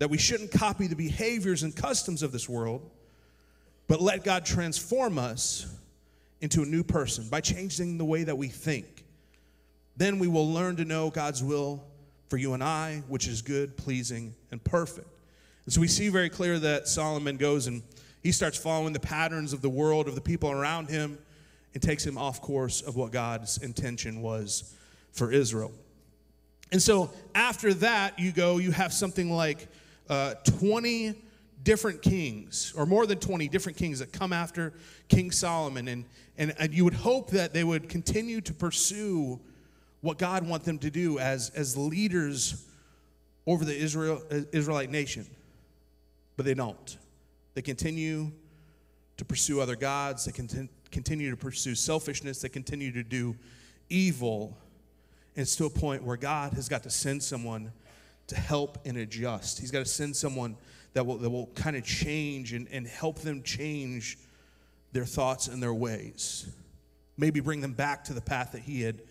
that 0.00 0.10
we 0.10 0.18
shouldn't 0.18 0.50
copy 0.50 0.88
the 0.88 0.96
behaviors 0.96 1.62
and 1.62 1.74
customs 1.74 2.22
of 2.24 2.32
this 2.32 2.48
world, 2.48 2.90
but 3.86 4.00
let 4.00 4.24
God 4.24 4.44
transform 4.44 5.18
us 5.18 5.72
into 6.40 6.62
a 6.62 6.66
new 6.66 6.82
person 6.82 7.28
by 7.28 7.40
changing 7.40 7.96
the 7.96 8.04
way 8.04 8.24
that 8.24 8.36
we 8.36 8.48
think. 8.48 9.04
Then 9.96 10.18
we 10.18 10.26
will 10.26 10.52
learn 10.52 10.76
to 10.76 10.84
know 10.84 11.10
God's 11.10 11.44
will 11.44 11.84
for 12.28 12.36
you 12.38 12.54
and 12.54 12.64
I, 12.64 13.04
which 13.06 13.28
is 13.28 13.40
good, 13.40 13.76
pleasing, 13.76 14.34
and 14.50 14.62
perfect. 14.64 15.08
And 15.64 15.72
so 15.72 15.80
we 15.80 15.86
see 15.86 16.08
very 16.08 16.28
clear 16.28 16.58
that 16.58 16.88
Solomon 16.88 17.36
goes 17.36 17.68
and 17.68 17.82
he 18.24 18.32
starts 18.32 18.56
following 18.56 18.94
the 18.94 19.00
patterns 19.00 19.52
of 19.52 19.60
the 19.60 19.68
world, 19.68 20.08
of 20.08 20.14
the 20.14 20.20
people 20.20 20.50
around 20.50 20.88
him, 20.88 21.18
and 21.74 21.82
takes 21.82 22.04
him 22.04 22.16
off 22.16 22.40
course 22.40 22.80
of 22.80 22.96
what 22.96 23.12
God's 23.12 23.58
intention 23.58 24.22
was 24.22 24.74
for 25.12 25.30
Israel. 25.30 25.70
And 26.72 26.80
so 26.80 27.10
after 27.34 27.74
that, 27.74 28.18
you 28.18 28.32
go, 28.32 28.56
you 28.56 28.72
have 28.72 28.94
something 28.94 29.30
like 29.30 29.68
uh, 30.08 30.34
20 30.58 31.14
different 31.62 32.00
kings, 32.00 32.72
or 32.74 32.86
more 32.86 33.06
than 33.06 33.18
20 33.18 33.46
different 33.48 33.76
kings 33.76 33.98
that 33.98 34.10
come 34.10 34.32
after 34.32 34.72
King 35.08 35.30
Solomon. 35.30 35.86
And, 35.88 36.06
and, 36.38 36.54
and 36.58 36.72
you 36.72 36.84
would 36.84 36.94
hope 36.94 37.30
that 37.30 37.52
they 37.52 37.62
would 37.62 37.90
continue 37.90 38.40
to 38.40 38.54
pursue 38.54 39.38
what 40.00 40.16
God 40.16 40.48
wants 40.48 40.64
them 40.64 40.78
to 40.78 40.90
do 40.90 41.18
as, 41.18 41.50
as 41.50 41.76
leaders 41.76 42.66
over 43.46 43.66
the 43.66 43.76
Israel, 43.76 44.22
Israelite 44.50 44.90
nation. 44.90 45.26
But 46.38 46.46
they 46.46 46.54
don't. 46.54 46.96
They 47.54 47.62
continue 47.62 48.32
to 49.16 49.24
pursue 49.24 49.60
other 49.60 49.76
gods, 49.76 50.24
they 50.24 50.32
continue 50.32 51.30
to 51.30 51.36
pursue 51.36 51.74
selfishness, 51.74 52.40
they 52.40 52.48
continue 52.48 52.92
to 52.92 53.02
do 53.02 53.36
evil. 53.88 54.56
And 55.36 55.42
it's 55.42 55.56
to 55.56 55.66
a 55.66 55.70
point 55.70 56.02
where 56.02 56.16
God 56.16 56.52
has 56.54 56.68
got 56.68 56.82
to 56.82 56.90
send 56.90 57.22
someone 57.22 57.72
to 58.28 58.36
help 58.36 58.78
and 58.84 58.96
adjust. 58.96 59.60
He's 59.60 59.70
got 59.70 59.80
to 59.80 59.84
send 59.84 60.16
someone 60.16 60.56
that 60.94 61.04
will, 61.04 61.18
that 61.18 61.30
will 61.30 61.48
kind 61.54 61.76
of 61.76 61.84
change 61.84 62.52
and, 62.52 62.66
and 62.70 62.86
help 62.86 63.20
them 63.20 63.42
change 63.42 64.18
their 64.92 65.04
thoughts 65.04 65.48
and 65.48 65.62
their 65.62 65.74
ways. 65.74 66.48
Maybe 67.16 67.40
bring 67.40 67.60
them 67.60 67.72
back 67.72 68.04
to 68.04 68.12
the 68.12 68.20
path 68.20 68.52
that 68.52 68.62
He 68.62 68.82
had 68.82 69.02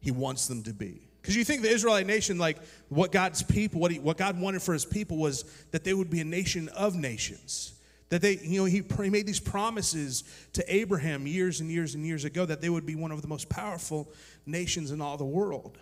He 0.00 0.10
wants 0.10 0.46
them 0.46 0.62
to 0.64 0.72
be. 0.72 1.07
Because 1.28 1.36
you 1.36 1.44
think 1.44 1.60
the 1.60 1.68
Israelite 1.68 2.06
nation, 2.06 2.38
like 2.38 2.56
what 2.88 3.12
God's 3.12 3.42
people, 3.42 3.82
what, 3.82 3.90
he, 3.90 3.98
what 3.98 4.16
God 4.16 4.40
wanted 4.40 4.62
for 4.62 4.72
his 4.72 4.86
people 4.86 5.18
was 5.18 5.44
that 5.72 5.84
they 5.84 5.92
would 5.92 6.08
be 6.08 6.20
a 6.20 6.24
nation 6.24 6.70
of 6.70 6.94
nations. 6.94 7.74
That 8.08 8.22
they, 8.22 8.38
you 8.38 8.60
know, 8.60 8.64
he, 8.64 8.82
he 9.02 9.10
made 9.10 9.26
these 9.26 9.38
promises 9.38 10.24
to 10.54 10.74
Abraham 10.74 11.26
years 11.26 11.60
and 11.60 11.70
years 11.70 11.94
and 11.94 12.06
years 12.06 12.24
ago 12.24 12.46
that 12.46 12.62
they 12.62 12.70
would 12.70 12.86
be 12.86 12.94
one 12.94 13.12
of 13.12 13.20
the 13.20 13.28
most 13.28 13.50
powerful 13.50 14.10
nations 14.46 14.90
in 14.90 15.02
all 15.02 15.18
the 15.18 15.24
world. 15.26 15.76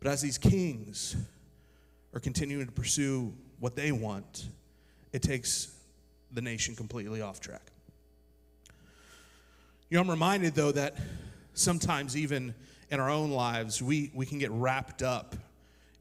But 0.00 0.10
as 0.10 0.22
these 0.22 0.38
kings 0.38 1.16
are 2.14 2.20
continuing 2.20 2.64
to 2.64 2.72
pursue 2.72 3.34
what 3.58 3.76
they 3.76 3.92
want, 3.92 4.48
it 5.12 5.20
takes 5.20 5.70
the 6.32 6.40
nation 6.40 6.74
completely 6.74 7.20
off 7.20 7.40
track. 7.40 7.72
You 9.90 9.98
know, 9.98 10.00
I'm 10.00 10.10
reminded 10.10 10.54
though 10.54 10.72
that 10.72 10.96
sometimes 11.52 12.16
even 12.16 12.54
in 12.90 13.00
our 13.00 13.10
own 13.10 13.30
lives, 13.30 13.80
we, 13.82 14.10
we 14.14 14.26
can 14.26 14.38
get 14.38 14.50
wrapped 14.50 15.02
up 15.02 15.36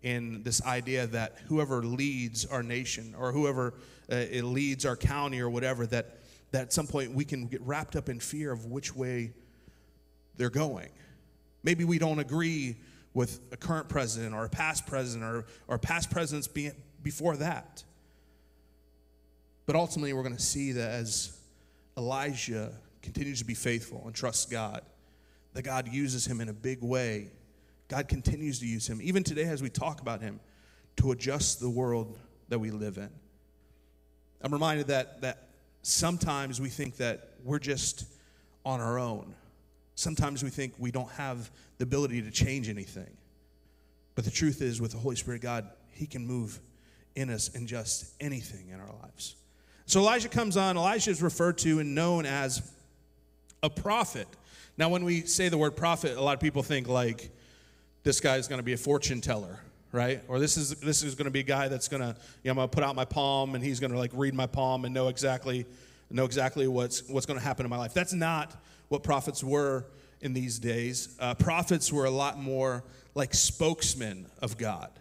in 0.02 0.44
this 0.44 0.64
idea 0.64 1.08
that 1.08 1.38
whoever 1.48 1.84
leads 1.84 2.46
our 2.46 2.64
nation 2.64 3.14
or 3.18 3.32
whoever 3.32 3.74
uh, 4.12 4.16
leads 4.42 4.86
our 4.86 4.96
county 4.96 5.40
or 5.40 5.50
whatever, 5.50 5.86
that, 5.86 6.20
that 6.52 6.64
at 6.64 6.74
some 6.74 6.88
point 6.88 7.14
we 7.14 7.26
can 7.26 7.46
get 7.46 7.62
wrapped 7.62 7.96
up 7.96 8.10
in 8.10 8.20
fear 8.20 8.52
of 8.52 8.66
which 8.66 8.96
way 8.96 9.32
they're 10.38 10.50
going. 10.50 10.90
Maybe 11.64 11.84
we 11.84 12.00
don't 12.00 12.20
agree 12.20 12.78
with 13.14 13.42
a 13.52 13.58
current 13.58 13.90
president 13.90 14.34
or 14.34 14.46
a 14.46 14.50
past 14.50 14.88
president 14.88 15.30
or, 15.30 15.46
or 15.68 15.78
past 15.78 16.10
presidents 16.10 16.48
be, 16.48 16.72
before 17.04 17.36
that. 17.38 17.84
But 19.66 19.76
ultimately, 19.76 20.14
we're 20.14 20.24
going 20.24 20.36
to 20.36 20.42
see 20.42 20.72
that 20.72 20.92
as 20.92 21.38
Elijah 21.98 22.72
continues 23.02 23.40
to 23.40 23.46
be 23.46 23.54
faithful 23.54 24.04
and 24.06 24.16
trusts 24.16 24.46
God, 24.46 24.82
that 25.54 25.64
God 25.64 25.88
uses 25.88 26.26
him 26.26 26.42
in 26.42 26.50
a 26.50 26.54
big 26.54 26.82
way. 26.82 27.32
God 27.88 28.08
continues 28.08 28.60
to 28.60 28.68
use 28.68 28.88
him, 28.88 29.00
even 29.02 29.24
today 29.24 29.44
as 29.44 29.62
we 29.62 29.70
talk 29.70 30.02
about 30.02 30.22
him, 30.22 30.40
to 30.98 31.12
adjust 31.12 31.60
the 31.60 31.70
world 31.70 32.18
that 32.50 32.60
we 32.60 32.72
live 32.72 32.98
in. 32.98 33.10
I'm 34.42 34.54
reminded 34.54 34.88
that, 34.88 35.22
that 35.22 35.50
sometimes 35.82 36.62
we 36.62 36.70
think 36.70 36.98
that 36.98 37.30
we're 37.44 37.60
just 37.60 38.06
on 38.66 38.80
our 38.80 39.00
own. 39.00 39.34
Sometimes 39.96 40.44
we 40.44 40.50
think 40.50 40.74
we 40.78 40.92
don't 40.92 41.12
have 41.12 41.50
the 41.78 41.84
ability 41.84 42.22
to 42.22 42.32
change 42.32 42.70
anything. 42.70 43.18
But 44.16 44.26
the 44.26 44.32
truth 44.32 44.62
is, 44.62 44.80
with 44.82 44.92
the 44.92 44.98
Holy 44.98 45.16
Spirit 45.16 45.42
God, 45.42 45.70
He 45.92 46.06
can 46.06 46.26
move 46.26 46.60
in 47.16 47.30
us 47.30 47.50
in 47.50 47.68
just 47.68 48.14
anything 48.20 48.70
in 48.70 48.80
our 48.80 48.94
lives. 49.02 49.36
So 49.86 50.00
Elijah 50.00 50.30
comes 50.30 50.56
on. 50.56 50.78
Elijah 50.78 51.10
is 51.10 51.22
referred 51.22 51.58
to 51.60 51.80
and 51.80 51.96
known 51.96 52.26
as 52.26 52.62
a 53.64 53.70
prophet. 53.70 54.28
Now, 54.80 54.88
when 54.88 55.04
we 55.04 55.24
say 55.24 55.50
the 55.50 55.58
word 55.58 55.76
prophet, 55.76 56.16
a 56.16 56.22
lot 56.22 56.36
of 56.36 56.40
people 56.40 56.64
think 56.64 56.88
like 56.88 57.32
this 58.04 58.22
guy 58.22 58.38
is 58.38 58.48
going 58.48 58.60
to 58.60 58.64
be 58.64 58.72
a 58.72 58.78
fortune 58.78 59.20
teller, 59.20 59.60
right? 59.92 60.22
Or 60.30 60.40
this 60.40 60.56
is 60.56 60.74
this 60.76 61.04
is 61.04 61.16
going 61.16 61.26
to 61.26 61.32
be 61.32 61.42
a 61.42 61.44
guy 61.44 61.68
that's 61.68 61.90
going 61.90 62.02
to, 62.02 62.16
you 62.44 62.46
know, 62.46 62.52
I'm 62.52 62.56
going 62.56 62.70
to 62.70 62.76
put 62.76 62.86
out 62.86 62.96
my 62.96 63.04
palm 63.04 63.56
and 63.56 63.64
he's 63.64 63.82
going 63.82 63.92
to 63.92 63.98
like 63.98 64.12
read 64.14 64.34
my 64.34 64.48
palm 64.48 64.86
and 64.86 64.94
know 64.94 65.10
exactly 65.10 65.66
know 66.10 66.24
exactly 66.24 66.66
what's 66.66 67.06
what's 67.10 67.26
going 67.26 67.38
to 67.38 67.44
happen 67.46 67.66
in 67.66 67.70
my 67.70 67.76
life. 67.78 67.94
That's 67.94 68.14
not 68.14 68.56
what 68.88 69.04
prophets 69.04 69.44
were 69.44 69.86
in 70.22 70.32
these 70.32 70.60
days. 70.60 71.14
Uh, 71.20 71.34
prophets 71.34 71.92
were 71.92 72.06
a 72.06 72.10
lot 72.10 72.40
more 72.40 72.86
like 73.16 73.34
spokesmen 73.34 74.28
of 74.42 74.58
God. 74.58 74.92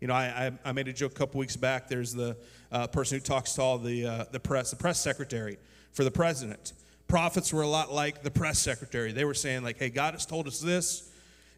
You 0.00 0.08
know, 0.08 0.14
I, 0.14 0.50
I, 0.64 0.72
made 0.72 0.88
a 0.88 0.92
joke 0.92 1.12
a 1.12 1.14
couple 1.14 1.38
weeks 1.38 1.56
back. 1.56 1.86
There's 1.86 2.12
the 2.12 2.36
uh, 2.72 2.88
person 2.88 3.18
who 3.18 3.22
talks 3.22 3.52
to 3.52 3.62
all 3.62 3.78
the 3.78 4.06
uh, 4.06 4.24
the 4.32 4.40
press, 4.40 4.70
the 4.70 4.76
press 4.76 4.98
secretary 4.98 5.56
for 5.92 6.02
the 6.02 6.10
president 6.10 6.72
prophets 7.10 7.52
were 7.52 7.62
a 7.62 7.68
lot 7.68 7.92
like 7.92 8.22
the 8.22 8.30
press 8.30 8.58
secretary. 8.60 9.12
They 9.12 9.24
were 9.24 9.34
saying, 9.34 9.64
like, 9.64 9.78
hey, 9.78 9.90
God 9.90 10.14
has 10.14 10.24
told 10.24 10.46
us 10.46 10.60
this, 10.60 11.10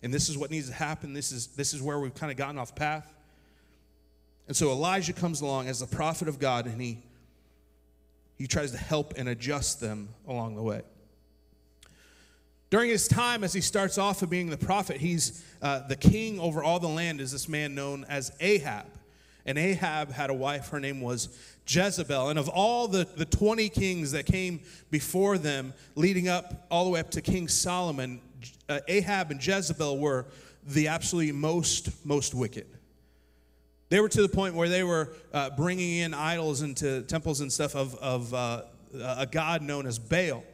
and 0.03 0.13
this 0.13 0.29
is 0.29 0.37
what 0.39 0.51
needs 0.51 0.69
to 0.69 0.75
happen. 0.75 1.13
This 1.13 1.31
is, 1.31 1.49
this 1.49 1.75
is 1.75 1.83
where 1.83 2.01
we've 2.01 2.15
kind 2.15 2.33
of 2.33 2.39
gotten 2.39 2.59
off 2.59 2.75
path. 2.75 3.13
And 4.49 4.57
so 4.57 4.71
Elijah 4.71 5.13
comes 5.13 5.43
along 5.43 5.69
as 5.69 5.81
the 5.81 5.87
prophet 5.87 6.27
of 6.27 6.39
God, 6.39 6.67
and 6.67 6.81
he, 6.81 6.99
he 8.39 8.47
tries 8.47 8.73
to 8.73 8.79
help 8.79 9.15
and 9.17 9.29
adjust 9.29 9.81
them 9.81 10.09
along 10.27 10.57
the 10.57 10.63
way. 10.63 10.83
During 12.71 12.89
his 12.89 13.07
time, 13.07 13.45
as 13.45 13.53
he 13.53 13.61
starts 13.61 13.99
off 13.99 14.23
of 14.23 14.31
being 14.31 14.49
the 14.49 14.57
prophet, 14.57 14.97
he's 14.97 15.45
uh, 15.61 15.87
the 15.87 15.97
king 15.97 16.41
over 16.41 16.65
all 16.65 16.81
the 16.81 16.89
land, 16.89 17.21
is 17.21 17.31
this 17.31 17.47
man 17.47 17.75
known 17.75 18.07
as 18.09 18.33
Ahab. 18.41 18.87
And 19.45 19.59
Ahab 19.59 20.13
had 20.13 20.31
a 20.31 20.35
wife, 20.35 20.69
her 20.69 20.79
name 20.79 21.01
was 21.01 21.29
Jezebel. 21.67 22.29
And 22.29 22.39
of 22.39 22.49
all 22.49 22.87
the, 22.89 23.07
the 23.17 23.25
20 23.25 23.69
kings 23.71 24.13
that 24.13 24.27
came 24.27 24.61
before 24.91 25.39
them, 25.39 25.73
leading 25.95 26.29
up 26.29 26.67
all 26.71 26.85
the 26.85 26.91
way 26.91 27.01
up 27.01 27.11
to 27.13 27.21
King 27.21 27.49
Solomon, 27.49 28.21
uh, 28.69 28.81
Ahab 28.89 29.31
and 29.31 29.45
Jezebel 29.45 29.99
were 29.99 30.27
the 30.67 30.89
absolutely 30.89 31.33
most, 31.33 32.07
most 32.07 32.35
wicked. 32.35 32.67
They 33.89 34.01
were 34.01 34.09
to 34.09 34.23
the 34.23 34.29
point 34.29 34.55
where 34.55 34.69
they 34.69 34.85
were 34.85 35.13
uh, 35.35 35.51
bringing 35.51 35.99
in 35.99 36.15
idols 36.15 36.63
into 36.63 37.03
temples 37.03 37.41
and 37.41 37.53
stuff 37.53 37.75
of, 37.75 37.95
of 37.97 38.33
uh, 38.33 38.63
a 38.95 39.27
god 39.27 39.63
known 39.63 39.87
as 39.87 39.99
Baal. 39.99 40.45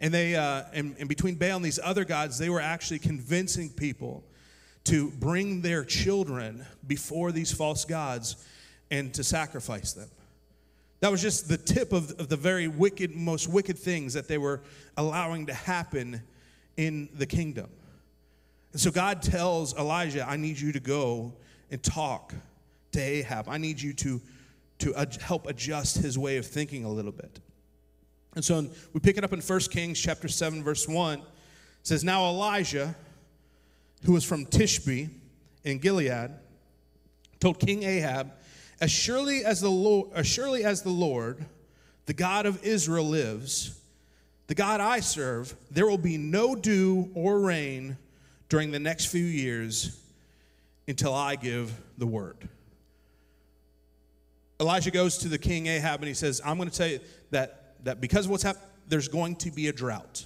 And 0.00 0.12
they, 0.12 0.36
uh, 0.36 0.64
and, 0.72 0.94
and 0.98 1.08
between 1.08 1.36
Baal 1.36 1.56
and 1.56 1.64
these 1.64 1.80
other 1.82 2.04
gods, 2.04 2.38
they 2.38 2.50
were 2.50 2.60
actually 2.60 2.98
convincing 2.98 3.70
people 3.70 4.22
to 4.88 5.10
bring 5.10 5.60
their 5.60 5.84
children 5.84 6.64
before 6.86 7.30
these 7.30 7.52
false 7.52 7.84
gods 7.84 8.36
and 8.90 9.12
to 9.12 9.22
sacrifice 9.22 9.92
them. 9.92 10.08
That 11.00 11.10
was 11.10 11.20
just 11.20 11.46
the 11.46 11.58
tip 11.58 11.92
of, 11.92 12.10
of 12.18 12.30
the 12.30 12.36
very 12.36 12.68
wicked, 12.68 13.14
most 13.14 13.48
wicked 13.48 13.78
things 13.78 14.14
that 14.14 14.28
they 14.28 14.38
were 14.38 14.62
allowing 14.96 15.46
to 15.46 15.54
happen 15.54 16.22
in 16.78 17.10
the 17.14 17.26
kingdom. 17.26 17.68
And 18.72 18.80
so 18.80 18.90
God 18.90 19.20
tells 19.20 19.76
Elijah, 19.76 20.26
I 20.26 20.36
need 20.36 20.58
you 20.58 20.72
to 20.72 20.80
go 20.80 21.34
and 21.70 21.82
talk 21.82 22.32
to 22.92 23.00
Ahab. 23.00 23.46
I 23.46 23.58
need 23.58 23.80
you 23.80 23.92
to, 23.92 24.22
to 24.78 24.94
ad- 24.94 25.20
help 25.20 25.46
adjust 25.46 25.98
his 25.98 26.18
way 26.18 26.38
of 26.38 26.46
thinking 26.46 26.86
a 26.86 26.90
little 26.90 27.12
bit. 27.12 27.40
And 28.34 28.44
so 28.44 28.66
we 28.94 29.00
pick 29.00 29.18
it 29.18 29.24
up 29.24 29.34
in 29.34 29.40
1 29.40 29.60
Kings 29.70 30.00
chapter 30.00 30.28
7, 30.28 30.64
verse 30.64 30.88
1. 30.88 31.18
It 31.18 31.24
says, 31.82 32.04
Now 32.04 32.26
Elijah, 32.26 32.96
who 34.04 34.12
was 34.12 34.24
from 34.24 34.46
Tishbe 34.46 35.10
in 35.64 35.78
Gilead, 35.78 36.30
told 37.40 37.58
King 37.58 37.82
Ahab, 37.82 38.32
As 38.80 38.90
surely 38.90 39.44
as 39.44 39.60
the 39.60 39.70
Lord, 39.70 40.10
as 40.14 40.26
surely 40.26 40.64
as 40.64 40.82
the 40.82 40.90
Lord, 40.90 41.44
the 42.06 42.14
God 42.14 42.46
of 42.46 42.64
Israel 42.64 43.06
lives, 43.06 43.78
the 44.46 44.54
God 44.54 44.80
I 44.80 45.00
serve, 45.00 45.54
there 45.70 45.86
will 45.86 45.98
be 45.98 46.16
no 46.16 46.54
dew 46.54 47.10
or 47.14 47.40
rain 47.40 47.98
during 48.48 48.70
the 48.70 48.78
next 48.78 49.06
few 49.06 49.24
years 49.24 50.02
until 50.86 51.14
I 51.14 51.36
give 51.36 51.72
the 51.98 52.06
word. 52.06 52.48
Elijah 54.60 54.90
goes 54.90 55.18
to 55.18 55.28
the 55.28 55.38
king 55.38 55.66
Ahab 55.66 56.00
and 56.00 56.08
he 56.08 56.14
says, 56.14 56.40
I'm 56.44 56.56
going 56.56 56.70
to 56.70 56.76
tell 56.76 56.88
you 56.88 57.00
that, 57.30 57.74
that 57.84 58.00
because 58.00 58.24
of 58.24 58.30
what's 58.30 58.42
happened, 58.42 58.64
there's 58.88 59.06
going 59.06 59.36
to 59.36 59.50
be 59.50 59.68
a 59.68 59.72
drought. 59.72 60.24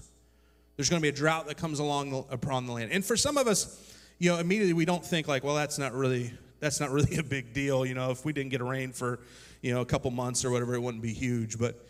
There's 0.76 0.88
going 0.88 1.00
to 1.00 1.02
be 1.02 1.08
a 1.08 1.12
drought 1.12 1.46
that 1.46 1.56
comes 1.56 1.78
along 1.78 2.26
upon 2.30 2.66
the 2.66 2.72
land. 2.72 2.92
And 2.92 3.04
for 3.04 3.16
some 3.16 3.36
of 3.36 3.46
us, 3.46 3.94
you 4.18 4.30
know, 4.30 4.38
immediately 4.38 4.72
we 4.72 4.84
don't 4.84 5.04
think 5.04 5.28
like, 5.28 5.44
well, 5.44 5.54
that's 5.54 5.78
not 5.78 5.92
really 5.92 6.32
that's 6.60 6.80
not 6.80 6.90
really 6.90 7.16
a 7.18 7.22
big 7.22 7.52
deal. 7.52 7.84
You 7.84 7.94
know, 7.94 8.10
if 8.10 8.24
we 8.24 8.32
didn't 8.32 8.50
get 8.50 8.60
a 8.60 8.64
rain 8.64 8.92
for, 8.92 9.20
you 9.60 9.74
know, 9.74 9.82
a 9.82 9.86
couple 9.86 10.10
months 10.10 10.44
or 10.44 10.50
whatever, 10.50 10.74
it 10.74 10.80
wouldn't 10.80 11.02
be 11.02 11.12
huge. 11.12 11.58
But 11.58 11.84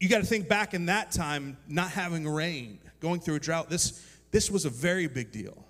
you 0.00 0.08
got 0.08 0.18
to 0.18 0.26
think 0.26 0.48
back 0.48 0.74
in 0.74 0.86
that 0.86 1.12
time, 1.12 1.56
not 1.68 1.90
having 1.90 2.26
rain, 2.26 2.78
going 3.00 3.20
through 3.20 3.36
a 3.36 3.40
drought. 3.40 3.68
This 3.68 4.04
this 4.30 4.50
was 4.50 4.64
a 4.64 4.70
very 4.70 5.06
big 5.06 5.30
deal, 5.30 5.66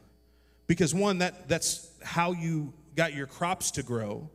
because 0.67 0.95
one 0.95 1.19
that 1.19 1.49
that's 1.49 1.91
how 2.03 2.33
you 2.33 2.73
got 2.95 3.15
your 3.15 3.27
crops 3.27 3.71
to 3.73 3.83
grow. 3.83 4.31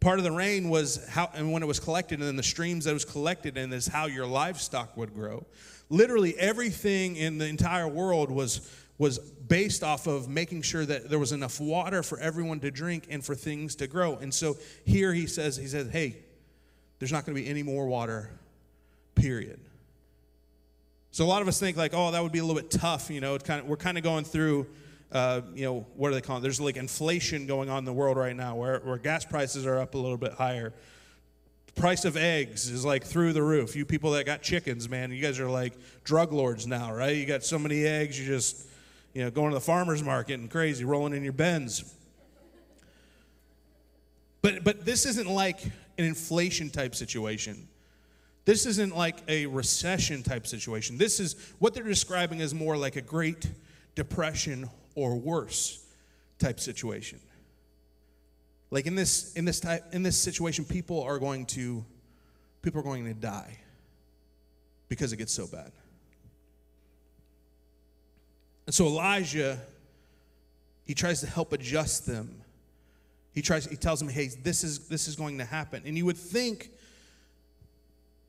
part 0.00 0.18
of 0.18 0.24
the 0.24 0.30
rain 0.32 0.68
was 0.68 1.06
how, 1.08 1.30
and 1.34 1.50
when 1.50 1.62
it 1.62 1.66
was 1.66 1.80
collected, 1.80 2.18
and 2.18 2.28
then 2.28 2.36
the 2.36 2.42
streams 2.42 2.84
that 2.84 2.92
was 2.92 3.04
collected 3.04 3.56
in 3.56 3.72
is 3.72 3.86
how 3.86 4.06
your 4.06 4.26
livestock 4.26 4.96
would 4.96 5.14
grow. 5.14 5.44
Literally 5.88 6.36
everything 6.38 7.16
in 7.16 7.38
the 7.38 7.46
entire 7.46 7.88
world 7.88 8.30
was 8.30 8.68
was 8.96 9.18
based 9.18 9.82
off 9.82 10.06
of 10.06 10.28
making 10.28 10.62
sure 10.62 10.86
that 10.86 11.10
there 11.10 11.18
was 11.18 11.32
enough 11.32 11.60
water 11.60 12.02
for 12.02 12.18
everyone 12.18 12.60
to 12.60 12.70
drink 12.70 13.06
and 13.10 13.24
for 13.24 13.34
things 13.34 13.74
to 13.76 13.86
grow. 13.86 14.16
And 14.16 14.32
so 14.32 14.56
here 14.84 15.12
he 15.12 15.26
says, 15.26 15.56
he 15.56 15.66
says, 15.66 15.90
hey, 15.90 16.16
there's 16.98 17.12
not 17.12 17.26
going 17.26 17.36
to 17.36 17.42
be 17.42 17.48
any 17.48 17.62
more 17.62 17.86
water, 17.86 18.30
period. 19.14 19.60
So 21.10 21.24
a 21.24 21.26
lot 21.26 21.42
of 21.42 21.48
us 21.48 21.58
think 21.58 21.76
like, 21.76 21.92
oh, 21.92 22.12
that 22.12 22.22
would 22.22 22.32
be 22.32 22.38
a 22.38 22.44
little 22.44 22.60
bit 22.60 22.70
tough. 22.70 23.10
You 23.10 23.20
know, 23.20 23.34
it's 23.34 23.44
kind 23.44 23.60
of, 23.60 23.66
we're 23.66 23.76
kind 23.76 23.98
of 23.98 24.04
going 24.04 24.24
through, 24.24 24.66
uh, 25.12 25.42
you 25.54 25.64
know, 25.64 25.86
what 25.96 26.10
do 26.10 26.14
they 26.14 26.20
call 26.20 26.38
it? 26.38 26.40
There's 26.40 26.60
like 26.60 26.76
inflation 26.76 27.46
going 27.46 27.68
on 27.68 27.78
in 27.78 27.84
the 27.84 27.92
world 27.92 28.16
right 28.16 28.34
now 28.34 28.54
where, 28.54 28.78
where 28.78 28.96
gas 28.96 29.24
prices 29.24 29.66
are 29.66 29.78
up 29.78 29.94
a 29.94 29.98
little 29.98 30.16
bit 30.16 30.32
higher. 30.34 30.72
Price 31.74 32.04
of 32.04 32.16
eggs 32.16 32.70
is 32.70 32.84
like 32.84 33.04
through 33.04 33.32
the 33.32 33.42
roof. 33.42 33.74
You 33.74 33.84
people 33.84 34.12
that 34.12 34.24
got 34.26 34.42
chickens, 34.42 34.88
man, 34.88 35.10
you 35.10 35.20
guys 35.20 35.40
are 35.40 35.50
like 35.50 35.72
drug 36.04 36.32
lords 36.32 36.66
now, 36.66 36.94
right? 36.94 37.16
You 37.16 37.26
got 37.26 37.42
so 37.42 37.58
many 37.58 37.84
eggs, 37.84 38.18
you 38.18 38.26
just, 38.26 38.66
you 39.12 39.22
know, 39.22 39.30
going 39.30 39.50
to 39.50 39.54
the 39.54 39.60
farmer's 39.60 40.02
market 40.02 40.38
and 40.38 40.50
crazy, 40.50 40.84
rolling 40.84 41.14
in 41.14 41.24
your 41.24 41.32
Benz. 41.32 41.94
But, 44.40 44.62
but 44.62 44.84
this 44.84 45.06
isn't 45.06 45.28
like 45.28 45.64
an 45.64 46.04
inflation 46.04 46.70
type 46.70 46.94
situation. 46.94 47.66
This 48.44 48.66
isn't 48.66 48.94
like 48.94 49.18
a 49.26 49.46
recession 49.46 50.22
type 50.22 50.46
situation. 50.46 50.98
This 50.98 51.18
is 51.18 51.34
what 51.58 51.72
they're 51.74 51.82
describing 51.82 52.40
as 52.40 52.52
more 52.54 52.76
like 52.76 52.96
a 52.96 53.00
great 53.00 53.50
depression 53.94 54.68
or 54.94 55.16
worse 55.16 55.82
type 56.38 56.60
situation. 56.60 57.20
Like 58.74 58.86
in 58.86 58.96
this 58.96 59.32
in 59.34 59.44
this 59.44 59.60
type 59.60 59.84
in 59.92 60.02
this 60.02 60.18
situation 60.18 60.64
people 60.64 61.00
are 61.00 61.20
going 61.20 61.46
to 61.46 61.84
people 62.60 62.80
are 62.80 62.82
going 62.82 63.04
to 63.04 63.14
die 63.14 63.56
because 64.88 65.12
it 65.12 65.16
gets 65.18 65.32
so 65.32 65.46
bad. 65.46 65.70
And 68.66 68.74
so 68.74 68.86
Elijah 68.86 69.60
he 70.82 70.92
tries 70.92 71.20
to 71.20 71.28
help 71.28 71.52
adjust 71.52 72.04
them. 72.04 72.42
He 73.32 73.42
tries 73.42 73.64
he 73.64 73.76
tells 73.76 74.00
them, 74.00 74.08
"Hey, 74.08 74.26
this 74.42 74.64
is 74.64 74.88
this 74.88 75.06
is 75.06 75.14
going 75.14 75.38
to 75.38 75.44
happen." 75.44 75.84
And 75.86 75.96
you 75.96 76.04
would 76.06 76.18
think 76.18 76.70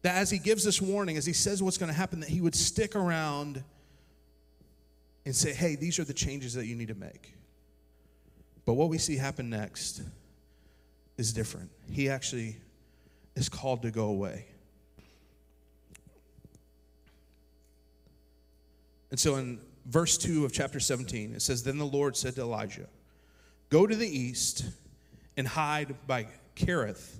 that 0.03 0.15
as 0.15 0.29
he 0.29 0.37
gives 0.37 0.63
this 0.63 0.79
warning, 0.79 1.17
as 1.17 1.25
he 1.25 1.33
says 1.33 1.63
what's 1.63 1.79
going 1.79 1.91
to 1.91 1.97
happen, 1.97 2.19
that 2.19 2.29
he 2.29 2.39
would 2.39 2.53
stick 2.53 2.95
around 2.95 3.63
and 5.25 5.35
say, 5.35 5.51
hey, 5.51 5.75
these 5.75 5.97
are 5.97 6.03
the 6.03 6.13
changes 6.13 6.53
that 6.53 6.67
you 6.67 6.75
need 6.75 6.89
to 6.89 6.93
make. 6.93 7.33
But 8.63 8.75
what 8.75 8.89
we 8.89 8.99
see 8.99 9.17
happen 9.17 9.49
next 9.49 10.03
is 11.17 11.33
different. 11.33 11.69
He 11.89 12.09
actually 12.09 12.57
is 13.35 13.49
called 13.49 13.81
to 13.83 13.91
go 13.91 14.05
away. 14.05 14.45
And 19.11 19.19
so 19.19 19.35
in 19.35 19.59
verse 19.85 20.17
2 20.17 20.45
of 20.45 20.51
chapter 20.51 20.79
17, 20.79 21.33
it 21.33 21.41
says, 21.41 21.63
Then 21.63 21.77
the 21.77 21.85
Lord 21.85 22.17
said 22.17 22.35
to 22.35 22.41
Elijah, 22.41 22.87
Go 23.69 23.87
to 23.87 23.95
the 23.95 24.07
east 24.07 24.65
and 25.37 25.47
hide 25.47 25.95
by 26.07 26.27
Kerith, 26.55 27.17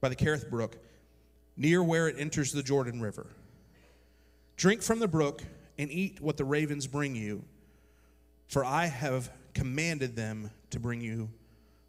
by 0.00 0.08
the 0.08 0.16
Kerith 0.16 0.48
brook 0.48 0.76
near 1.56 1.82
where 1.82 2.08
it 2.08 2.16
enters 2.18 2.52
the 2.52 2.62
Jordan 2.62 3.00
River. 3.00 3.26
Drink 4.56 4.80
from 4.80 5.00
the 5.00 5.08
brook 5.08 5.42
and 5.76 5.90
eat 5.90 6.20
what 6.20 6.36
the 6.36 6.44
ravens 6.44 6.86
bring 6.86 7.14
you, 7.14 7.44
for 8.46 8.64
I 8.64 8.86
have 8.86 9.30
commanded 9.54 10.14
them 10.16 10.50
to 10.70 10.80
bring 10.80 11.00
you 11.00 11.28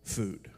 food. 0.04 0.50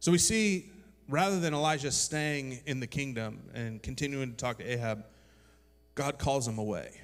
So 0.00 0.12
we 0.12 0.18
see, 0.18 0.70
rather 1.08 1.40
than 1.40 1.54
Elijah 1.54 1.90
staying 1.90 2.60
in 2.66 2.80
the 2.80 2.86
kingdom 2.86 3.40
and 3.54 3.82
continuing 3.82 4.30
to 4.30 4.36
talk 4.36 4.58
to 4.58 4.64
Ahab, 4.64 5.04
God 5.94 6.18
calls 6.18 6.46
him 6.46 6.58
away. 6.58 7.00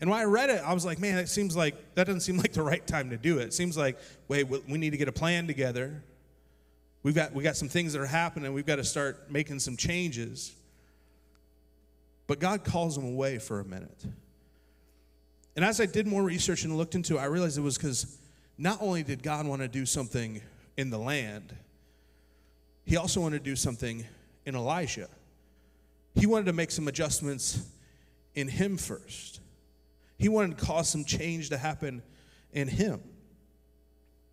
And 0.00 0.10
when 0.10 0.20
I 0.20 0.24
read 0.24 0.50
it, 0.50 0.62
I 0.64 0.74
was 0.74 0.84
like, 0.84 0.98
man, 0.98 1.18
it 1.18 1.28
seems 1.28 1.56
like 1.56 1.74
that 1.94 2.06
doesn't 2.06 2.20
seem 2.20 2.36
like 2.36 2.52
the 2.52 2.62
right 2.62 2.86
time 2.86 3.10
to 3.10 3.16
do 3.16 3.38
it. 3.38 3.44
It 3.44 3.54
seems 3.54 3.76
like, 3.76 3.98
wait, 4.28 4.48
we 4.48 4.78
need 4.78 4.90
to 4.90 4.96
get 4.96 5.08
a 5.08 5.12
plan 5.12 5.46
together. 5.46 6.02
We've 7.02 7.14
got, 7.14 7.32
we 7.32 7.42
got 7.42 7.56
some 7.56 7.68
things 7.68 7.94
that 7.94 8.00
are 8.00 8.06
happening. 8.06 8.52
We've 8.52 8.66
got 8.66 8.76
to 8.76 8.84
start 8.84 9.30
making 9.30 9.60
some 9.60 9.76
changes. 9.76 10.52
But 12.26 12.38
God 12.38 12.62
calls 12.62 12.96
him 12.96 13.04
away 13.04 13.38
for 13.38 13.60
a 13.60 13.64
minute. 13.64 14.04
And 15.56 15.64
as 15.64 15.80
I 15.80 15.86
did 15.86 16.06
more 16.06 16.22
research 16.22 16.62
and 16.64 16.76
looked 16.76 16.94
into 16.94 17.16
it, 17.16 17.20
I 17.20 17.24
realized 17.24 17.58
it 17.58 17.62
was 17.62 17.76
because 17.76 18.18
not 18.58 18.80
only 18.80 19.02
did 19.02 19.22
God 19.22 19.46
want 19.46 19.62
to 19.62 19.68
do 19.68 19.86
something 19.86 20.40
in 20.76 20.90
the 20.90 20.98
land, 20.98 21.56
He 22.88 22.96
also 22.96 23.20
wanted 23.20 23.44
to 23.44 23.50
do 23.50 23.54
something 23.54 24.06
in 24.46 24.54
Elijah. 24.54 25.08
He 26.14 26.24
wanted 26.24 26.46
to 26.46 26.54
make 26.54 26.70
some 26.70 26.88
adjustments 26.88 27.66
in 28.34 28.48
him 28.48 28.78
first. 28.78 29.40
He 30.16 30.30
wanted 30.30 30.56
to 30.56 30.64
cause 30.64 30.88
some 30.88 31.04
change 31.04 31.50
to 31.50 31.58
happen 31.58 32.02
in 32.50 32.66
him. 32.66 33.02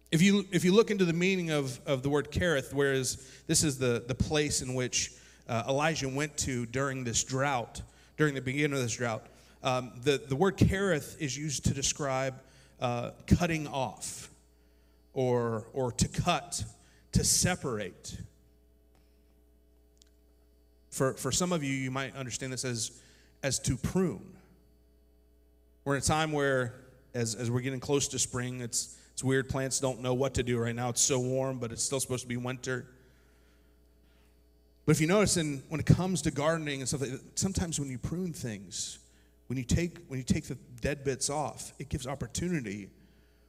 If 0.09 0.21
you, 0.21 0.45
if 0.53 0.63
you 0.63 0.73
look 0.73 0.89
into 0.89 1.03
the 1.03 1.11
meaning 1.11 1.51
of, 1.51 1.81
of 1.85 2.01
the 2.01 2.07
word 2.07 2.31
Kerith, 2.31 2.73
whereas 2.73 3.29
this 3.45 3.61
is 3.61 3.77
the, 3.77 4.05
the 4.07 4.15
place 4.15 4.61
in 4.61 4.73
which 4.73 5.11
uh, 5.49 5.63
Elijah 5.67 6.07
went 6.07 6.37
to 6.37 6.65
during 6.65 7.03
this 7.03 7.25
drought, 7.25 7.81
during 8.15 8.35
the 8.35 8.41
beginning 8.41 8.77
of 8.77 8.79
this 8.79 8.95
drought, 8.95 9.25
um, 9.63 9.91
the, 10.01 10.21
the 10.29 10.35
word 10.35 10.55
Kerith 10.55 11.19
is 11.19 11.37
used 11.37 11.65
to 11.65 11.73
describe 11.73 12.35
uh, 12.79 13.11
cutting 13.27 13.67
off 13.67 14.29
or, 15.13 15.67
or 15.73 15.91
to 15.91 16.07
cut, 16.07 16.63
to 17.11 17.25
separate. 17.25 18.17
For, 20.95 21.12
for 21.15 21.29
some 21.29 21.51
of 21.51 21.62
you, 21.62 21.73
you 21.73 21.91
might 21.91 22.15
understand 22.15 22.53
this 22.53 22.63
as, 22.63 22.91
as 23.43 23.60
to 23.60 23.75
prune. 23.75 24.38
We're 25.84 25.95
in 25.95 26.01
a 26.01 26.05
time 26.05 26.31
where, 26.31 26.73
as, 27.13 27.36
as 27.36 27.51
we're 27.51 27.60
getting 27.60 27.81
close 27.81 28.08
to 28.08 28.17
spring, 28.17 28.62
it's, 28.62 28.95
it's 29.12 29.21
weird. 29.21 29.49
Plants 29.49 29.81
don't 29.81 29.99
know 29.99 30.13
what 30.13 30.36
to 30.36 30.43
do 30.43 30.58
right 30.58 30.73
now. 30.73 30.88
It's 30.88 31.01
so 31.01 31.19
warm, 31.19 31.60
but 31.60 31.73
it's 31.73 31.84
still 31.84 31.99
supposed 31.99 32.21
to 32.21 32.29
be 32.29 32.38
winter. 32.38 32.88
But 34.86 34.93
if 34.93 35.01
you 35.01 35.08
notice, 35.08 35.36
in, 35.36 35.63
when 35.67 35.81
it 35.81 35.86
comes 35.86 36.21
to 36.21 36.31
gardening 36.31 36.79
and 36.79 36.88
stuff, 36.88 37.01
sometimes 37.36 37.77
when 37.77 37.89
you 37.89 37.97
prune 37.97 38.31
things, 38.31 38.99
when 39.47 39.58
you 39.58 39.65
take 39.65 39.97
when 40.08 40.17
you 40.17 40.23
take 40.23 40.45
the 40.45 40.55
dead 40.79 41.03
bits 41.03 41.29
off, 41.29 41.73
it 41.77 41.89
gives 41.89 42.08
opportunity 42.08 42.88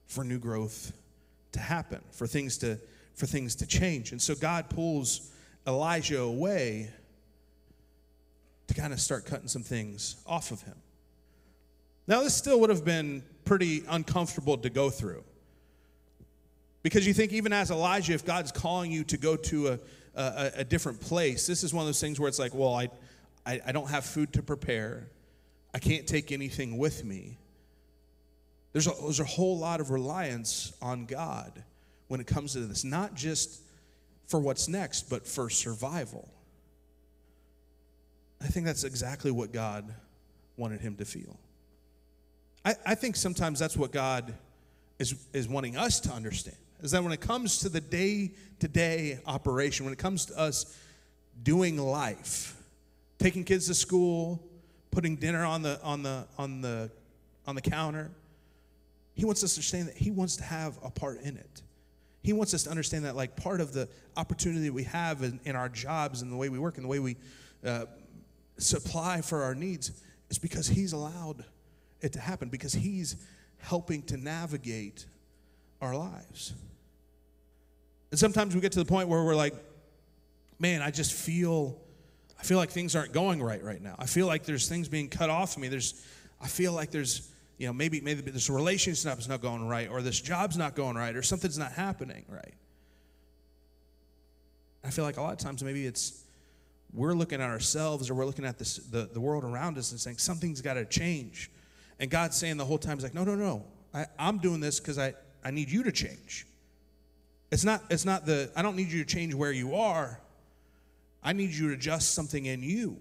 for 0.08 0.24
new 0.24 0.40
growth 0.40 0.92
to 1.52 1.60
happen, 1.60 2.00
for 2.10 2.26
things 2.26 2.58
to 2.58 2.76
for 3.14 3.26
things 3.26 3.54
to 3.54 3.68
change. 3.68 4.10
And 4.10 4.20
so 4.20 4.34
God 4.34 4.68
pulls 4.68 5.30
Elijah 5.64 6.22
away 6.22 6.90
kind 8.76 8.92
of 8.92 9.00
start 9.00 9.24
cutting 9.26 9.48
some 9.48 9.62
things 9.62 10.16
off 10.26 10.50
of 10.50 10.62
him. 10.62 10.76
Now, 12.06 12.22
this 12.22 12.34
still 12.34 12.60
would 12.60 12.70
have 12.70 12.84
been 12.84 13.22
pretty 13.44 13.82
uncomfortable 13.88 14.58
to 14.58 14.70
go 14.70 14.90
through. 14.90 15.24
Because 16.82 17.06
you 17.06 17.14
think, 17.14 17.32
even 17.32 17.52
as 17.52 17.70
Elijah, 17.70 18.12
if 18.12 18.24
God's 18.24 18.52
calling 18.52 18.92
you 18.92 19.02
to 19.04 19.16
go 19.16 19.34
to 19.36 19.68
a, 19.68 19.78
a, 20.14 20.52
a 20.58 20.64
different 20.64 21.00
place, 21.00 21.46
this 21.46 21.64
is 21.64 21.74
one 21.74 21.82
of 21.82 21.88
those 21.88 22.00
things 22.00 22.20
where 22.20 22.28
it's 22.28 22.38
like, 22.38 22.54
well, 22.54 22.74
I, 22.74 22.90
I, 23.44 23.60
I 23.66 23.72
don't 23.72 23.90
have 23.90 24.04
food 24.04 24.32
to 24.34 24.42
prepare, 24.42 25.08
I 25.74 25.78
can't 25.78 26.06
take 26.06 26.30
anything 26.30 26.78
with 26.78 27.04
me. 27.04 27.38
There's 28.72 28.86
a, 28.86 28.92
there's 29.02 29.20
a 29.20 29.24
whole 29.24 29.58
lot 29.58 29.80
of 29.80 29.90
reliance 29.90 30.72
on 30.80 31.06
God 31.06 31.64
when 32.08 32.20
it 32.20 32.26
comes 32.26 32.52
to 32.52 32.60
this, 32.60 32.84
not 32.84 33.14
just 33.14 33.62
for 34.26 34.38
what's 34.38 34.68
next, 34.68 35.10
but 35.10 35.26
for 35.26 35.50
survival. 35.50 36.28
I 38.42 38.46
think 38.46 38.66
that's 38.66 38.84
exactly 38.84 39.30
what 39.30 39.52
God 39.52 39.92
wanted 40.56 40.80
him 40.80 40.96
to 40.96 41.04
feel. 41.04 41.38
I, 42.64 42.74
I 42.84 42.94
think 42.94 43.16
sometimes 43.16 43.58
that's 43.58 43.76
what 43.76 43.92
God 43.92 44.34
is, 44.98 45.14
is 45.32 45.48
wanting 45.48 45.76
us 45.76 46.00
to 46.00 46.10
understand 46.10 46.56
is 46.82 46.90
that 46.90 47.02
when 47.02 47.12
it 47.12 47.20
comes 47.20 47.58
to 47.60 47.68
the 47.68 47.80
day 47.80 48.32
to 48.60 48.68
day 48.68 49.18
operation, 49.26 49.84
when 49.84 49.92
it 49.92 49.98
comes 49.98 50.26
to 50.26 50.38
us 50.38 50.76
doing 51.42 51.78
life, 51.78 52.60
taking 53.18 53.44
kids 53.44 53.66
to 53.66 53.74
school, 53.74 54.42
putting 54.90 55.16
dinner 55.16 55.44
on 55.44 55.62
the, 55.62 55.80
on 55.82 56.02
the, 56.02 56.26
on 56.38 56.60
the, 56.60 56.90
on 57.46 57.54
the 57.54 57.60
counter, 57.60 58.10
he 59.14 59.24
wants 59.24 59.42
us 59.42 59.54
to 59.54 59.58
understand 59.58 59.88
that 59.88 59.96
he 59.96 60.10
wants 60.10 60.36
to 60.36 60.44
have 60.44 60.78
a 60.84 60.90
part 60.90 61.20
in 61.22 61.36
it. 61.36 61.62
He 62.22 62.32
wants 62.32 62.52
us 62.54 62.64
to 62.64 62.70
understand 62.70 63.04
that, 63.04 63.14
like, 63.14 63.36
part 63.36 63.60
of 63.60 63.72
the 63.72 63.88
opportunity 64.16 64.68
we 64.68 64.82
have 64.84 65.22
in, 65.22 65.38
in 65.44 65.54
our 65.56 65.68
jobs 65.68 66.22
and 66.22 66.32
the 66.32 66.36
way 66.36 66.48
we 66.48 66.58
work 66.58 66.76
and 66.76 66.84
the 66.84 66.88
way 66.88 66.98
we 66.98 67.16
uh, 67.64 67.86
supply 68.58 69.20
for 69.20 69.42
our 69.42 69.54
needs 69.54 69.92
is 70.30 70.38
because 70.38 70.66
he's 70.68 70.92
allowed 70.92 71.44
it 72.00 72.12
to 72.12 72.20
happen, 72.20 72.48
because 72.48 72.72
he's 72.72 73.16
helping 73.58 74.02
to 74.02 74.16
navigate 74.16 75.06
our 75.80 75.96
lives. 75.96 76.52
And 78.10 78.18
sometimes 78.18 78.54
we 78.54 78.60
get 78.60 78.72
to 78.72 78.78
the 78.78 78.84
point 78.84 79.08
where 79.08 79.24
we're 79.24 79.34
like, 79.34 79.54
man, 80.58 80.82
I 80.82 80.90
just 80.90 81.12
feel 81.12 81.78
I 82.38 82.42
feel 82.42 82.58
like 82.58 82.70
things 82.70 82.94
aren't 82.94 83.12
going 83.12 83.42
right 83.42 83.62
right 83.62 83.80
now. 83.80 83.96
I 83.98 84.06
feel 84.06 84.26
like 84.26 84.44
there's 84.44 84.68
things 84.68 84.88
being 84.88 85.08
cut 85.08 85.30
off 85.30 85.56
of 85.56 85.62
me. 85.62 85.68
There's 85.68 86.06
I 86.40 86.48
feel 86.48 86.72
like 86.72 86.90
there's 86.90 87.30
you 87.58 87.66
know 87.66 87.72
maybe 87.72 88.00
maybe 88.00 88.20
this 88.30 88.50
relationship 88.50 89.18
is 89.18 89.28
not 89.28 89.40
going 89.40 89.66
right 89.66 89.88
or 89.90 90.02
this 90.02 90.20
job's 90.20 90.56
not 90.56 90.74
going 90.74 90.96
right 90.96 91.16
or 91.16 91.22
something's 91.22 91.58
not 91.58 91.72
happening 91.72 92.24
right. 92.28 92.54
I 94.84 94.90
feel 94.90 95.04
like 95.04 95.16
a 95.16 95.22
lot 95.22 95.32
of 95.32 95.38
times 95.38 95.64
maybe 95.64 95.84
it's 95.86 96.22
we're 96.92 97.14
looking 97.14 97.40
at 97.40 97.48
ourselves 97.50 98.08
or 98.10 98.14
we're 98.14 98.26
looking 98.26 98.44
at 98.44 98.58
this, 98.58 98.76
the, 98.76 99.08
the 99.12 99.20
world 99.20 99.44
around 99.44 99.76
us 99.78 99.90
and 99.90 100.00
saying 100.00 100.18
something's 100.18 100.60
got 100.60 100.74
to 100.74 100.84
change. 100.84 101.50
And 101.98 102.10
God's 102.10 102.36
saying 102.36 102.56
the 102.56 102.64
whole 102.64 102.78
time, 102.78 102.96
He's 102.96 103.04
like, 103.04 103.14
no, 103.14 103.24
no, 103.24 103.34
no. 103.34 103.64
I, 103.92 104.06
I'm 104.18 104.38
doing 104.38 104.60
this 104.60 104.80
because 104.80 104.98
I, 104.98 105.14
I 105.44 105.50
need 105.50 105.70
you 105.70 105.82
to 105.82 105.92
change. 105.92 106.46
It's 107.50 107.64
not, 107.64 107.82
it's 107.90 108.04
not 108.04 108.26
the, 108.26 108.50
I 108.56 108.62
don't 108.62 108.76
need 108.76 108.88
you 108.88 109.04
to 109.04 109.08
change 109.08 109.34
where 109.34 109.52
you 109.52 109.74
are. 109.74 110.20
I 111.22 111.32
need 111.32 111.50
you 111.50 111.68
to 111.68 111.74
adjust 111.74 112.14
something 112.14 112.46
in 112.46 112.62
you. 112.62 112.96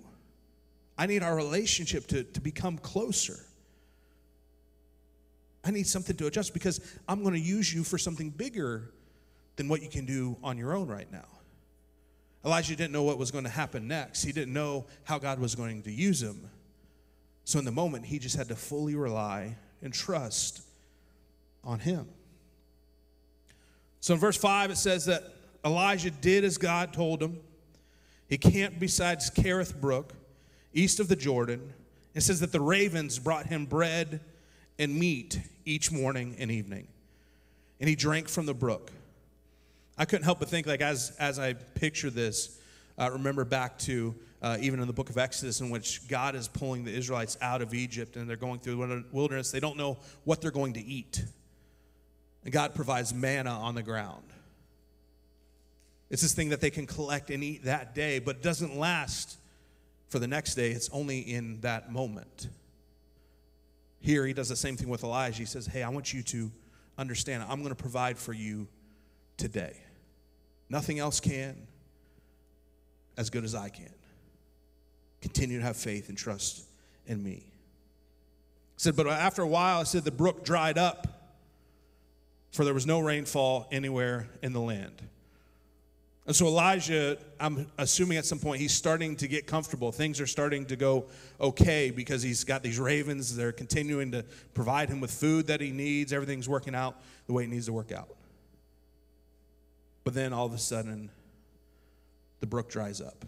I 0.97 1.07
need 1.07 1.23
our 1.23 1.35
relationship 1.35 2.07
to, 2.07 2.23
to 2.23 2.41
become 2.41 2.77
closer. 2.77 3.39
I 5.63 5.71
need 5.71 5.87
something 5.87 6.15
to 6.17 6.27
adjust 6.27 6.53
because 6.53 6.79
I'm 7.07 7.23
going 7.23 7.33
to 7.33 7.39
use 7.39 7.73
you 7.73 7.83
for 7.83 7.97
something 7.97 8.29
bigger 8.29 8.91
than 9.55 9.67
what 9.67 9.81
you 9.81 9.89
can 9.89 10.05
do 10.05 10.37
on 10.43 10.57
your 10.57 10.75
own 10.75 10.87
right 10.87 11.11
now. 11.11 11.25
Elijah 12.45 12.75
didn't 12.75 12.91
know 12.91 13.03
what 13.03 13.17
was 13.17 13.31
going 13.31 13.43
to 13.43 13.49
happen 13.49 13.87
next, 13.87 14.23
he 14.23 14.31
didn't 14.31 14.53
know 14.53 14.85
how 15.03 15.17
God 15.17 15.39
was 15.39 15.55
going 15.55 15.81
to 15.83 15.91
use 15.91 16.21
him. 16.21 16.49
So, 17.43 17.59
in 17.59 17.65
the 17.65 17.71
moment, 17.71 18.05
he 18.05 18.19
just 18.19 18.35
had 18.35 18.47
to 18.49 18.55
fully 18.55 18.95
rely 18.95 19.55
and 19.81 19.93
trust 19.93 20.61
on 21.63 21.79
him. 21.79 22.07
So, 23.99 24.13
in 24.13 24.19
verse 24.19 24.37
5, 24.37 24.71
it 24.71 24.77
says 24.77 25.05
that 25.05 25.23
Elijah 25.63 26.11
did 26.11 26.43
as 26.43 26.57
God 26.57 26.93
told 26.93 27.21
him. 27.21 27.39
He 28.27 28.37
camped 28.37 28.79
beside 28.79 29.19
Kerith 29.19 29.79
Brook, 29.79 30.13
east 30.73 30.99
of 30.99 31.07
the 31.07 31.15
Jordan. 31.15 31.73
It 32.13 32.21
says 32.21 32.39
that 32.39 32.51
the 32.51 32.61
ravens 32.61 33.19
brought 33.19 33.47
him 33.47 33.65
bread 33.65 34.21
and 34.79 34.97
meat 34.97 35.39
each 35.65 35.91
morning 35.91 36.35
and 36.39 36.51
evening. 36.51 36.87
And 37.79 37.89
he 37.89 37.95
drank 37.95 38.29
from 38.29 38.45
the 38.45 38.53
brook. 38.53 38.91
I 39.97 40.05
couldn't 40.05 40.25
help 40.25 40.39
but 40.39 40.49
think, 40.49 40.67
like, 40.67 40.81
as, 40.81 41.15
as 41.19 41.39
I 41.39 41.53
picture 41.53 42.09
this, 42.09 42.59
uh, 42.97 43.09
remember 43.11 43.45
back 43.45 43.77
to 43.79 44.15
uh, 44.41 44.57
even 44.59 44.79
in 44.79 44.85
the 44.85 44.93
book 44.93 45.09
of 45.09 45.17
Exodus, 45.17 45.59
in 45.59 45.71
which 45.71 46.07
God 46.07 46.35
is 46.35 46.47
pulling 46.47 46.83
the 46.83 46.93
Israelites 46.93 47.35
out 47.41 47.63
of 47.63 47.73
Egypt 47.73 48.15
and 48.15 48.29
they're 48.29 48.35
going 48.35 48.59
through 48.59 48.75
the 48.75 49.03
wilderness. 49.11 49.51
They 49.51 49.59
don't 49.59 49.75
know 49.75 49.97
what 50.23 50.39
they're 50.39 50.51
going 50.51 50.73
to 50.73 50.85
eat. 50.85 51.25
And 52.43 52.53
God 52.53 52.75
provides 52.75 53.11
manna 53.11 53.49
on 53.49 53.73
the 53.73 53.81
ground. 53.81 54.23
It's 56.11 56.21
this 56.21 56.33
thing 56.33 56.49
that 56.49 56.61
they 56.61 56.69
can 56.69 56.85
collect 56.85 57.31
and 57.31 57.43
eat 57.43 57.63
that 57.63 57.95
day, 57.95 58.19
but 58.19 58.35
it 58.35 58.43
doesn't 58.43 58.77
last 58.77 59.37
for 60.09 60.19
the 60.19 60.27
next 60.27 60.53
day. 60.53 60.69
It's 60.71 60.89
only 60.91 61.19
in 61.19 61.61
that 61.61 61.91
moment. 61.91 62.49
Here, 63.99 64.27
he 64.27 64.33
does 64.33 64.49
the 64.49 64.55
same 64.55 64.77
thing 64.77 64.89
with 64.89 65.03
Elijah. 65.03 65.39
He 65.39 65.45
says, 65.45 65.65
Hey, 65.65 65.81
I 65.81 65.89
want 65.89 66.13
you 66.13 66.21
to 66.21 66.51
understand, 66.99 67.43
I'm 67.49 67.63
going 67.63 67.69
to 67.69 67.75
provide 67.75 68.19
for 68.19 68.31
you 68.31 68.67
today. 69.37 69.77
Nothing 70.69 70.99
else 70.99 71.19
can 71.19 71.67
as 73.17 73.29
good 73.29 73.43
as 73.43 73.55
I 73.55 73.69
can. 73.69 73.93
Continue 75.21 75.59
to 75.59 75.63
have 75.63 75.77
faith 75.77 76.09
and 76.09 76.17
trust 76.17 76.63
in 77.07 77.23
me. 77.23 77.43
He 78.75 78.77
said, 78.77 78.95
but 78.95 79.07
after 79.07 79.41
a 79.41 79.47
while, 79.47 79.79
I 79.79 79.83
said 79.83 80.03
the 80.03 80.11
brook 80.11 80.43
dried 80.43 80.77
up, 80.77 81.07
for 82.51 82.65
there 82.65 82.73
was 82.73 82.85
no 82.85 82.99
rainfall 82.99 83.67
anywhere 83.71 84.27
in 84.41 84.53
the 84.53 84.61
land. 84.61 85.01
And 86.27 86.35
so 86.35 86.47
Elijah, 86.47 87.17
I'm 87.39 87.67
assuming 87.77 88.17
at 88.17 88.25
some 88.25 88.39
point 88.39 88.59
he's 88.59 88.73
starting 88.73 89.15
to 89.17 89.27
get 89.27 89.45
comfortable. 89.45 89.91
Things 89.91 90.19
are 90.19 90.25
starting 90.25 90.65
to 90.65 90.75
go 90.75 91.05
okay 91.39 91.91
because 91.91 92.23
he's 92.23 92.43
got 92.43 92.63
these 92.63 92.79
ravens. 92.79 93.35
They're 93.35 93.51
continuing 93.51 94.11
to 94.11 94.25
provide 94.55 94.89
him 94.89 95.01
with 95.01 95.11
food 95.11 95.47
that 95.47 95.61
he 95.61 95.71
needs. 95.71 96.11
Everything's 96.11 96.49
working 96.49 96.73
out 96.73 96.99
the 97.27 97.33
way 97.33 97.43
it 97.43 97.49
needs 97.49 97.67
to 97.67 97.73
work 97.73 97.91
out. 97.91 98.09
But 100.05 100.13
then 100.13 100.31
all 100.31 100.45
of 100.45 100.53
a 100.53 100.57
sudden, 100.57 101.09
the 102.39 102.47
brook 102.47 102.69
dries 102.69 103.01
up. 103.01 103.25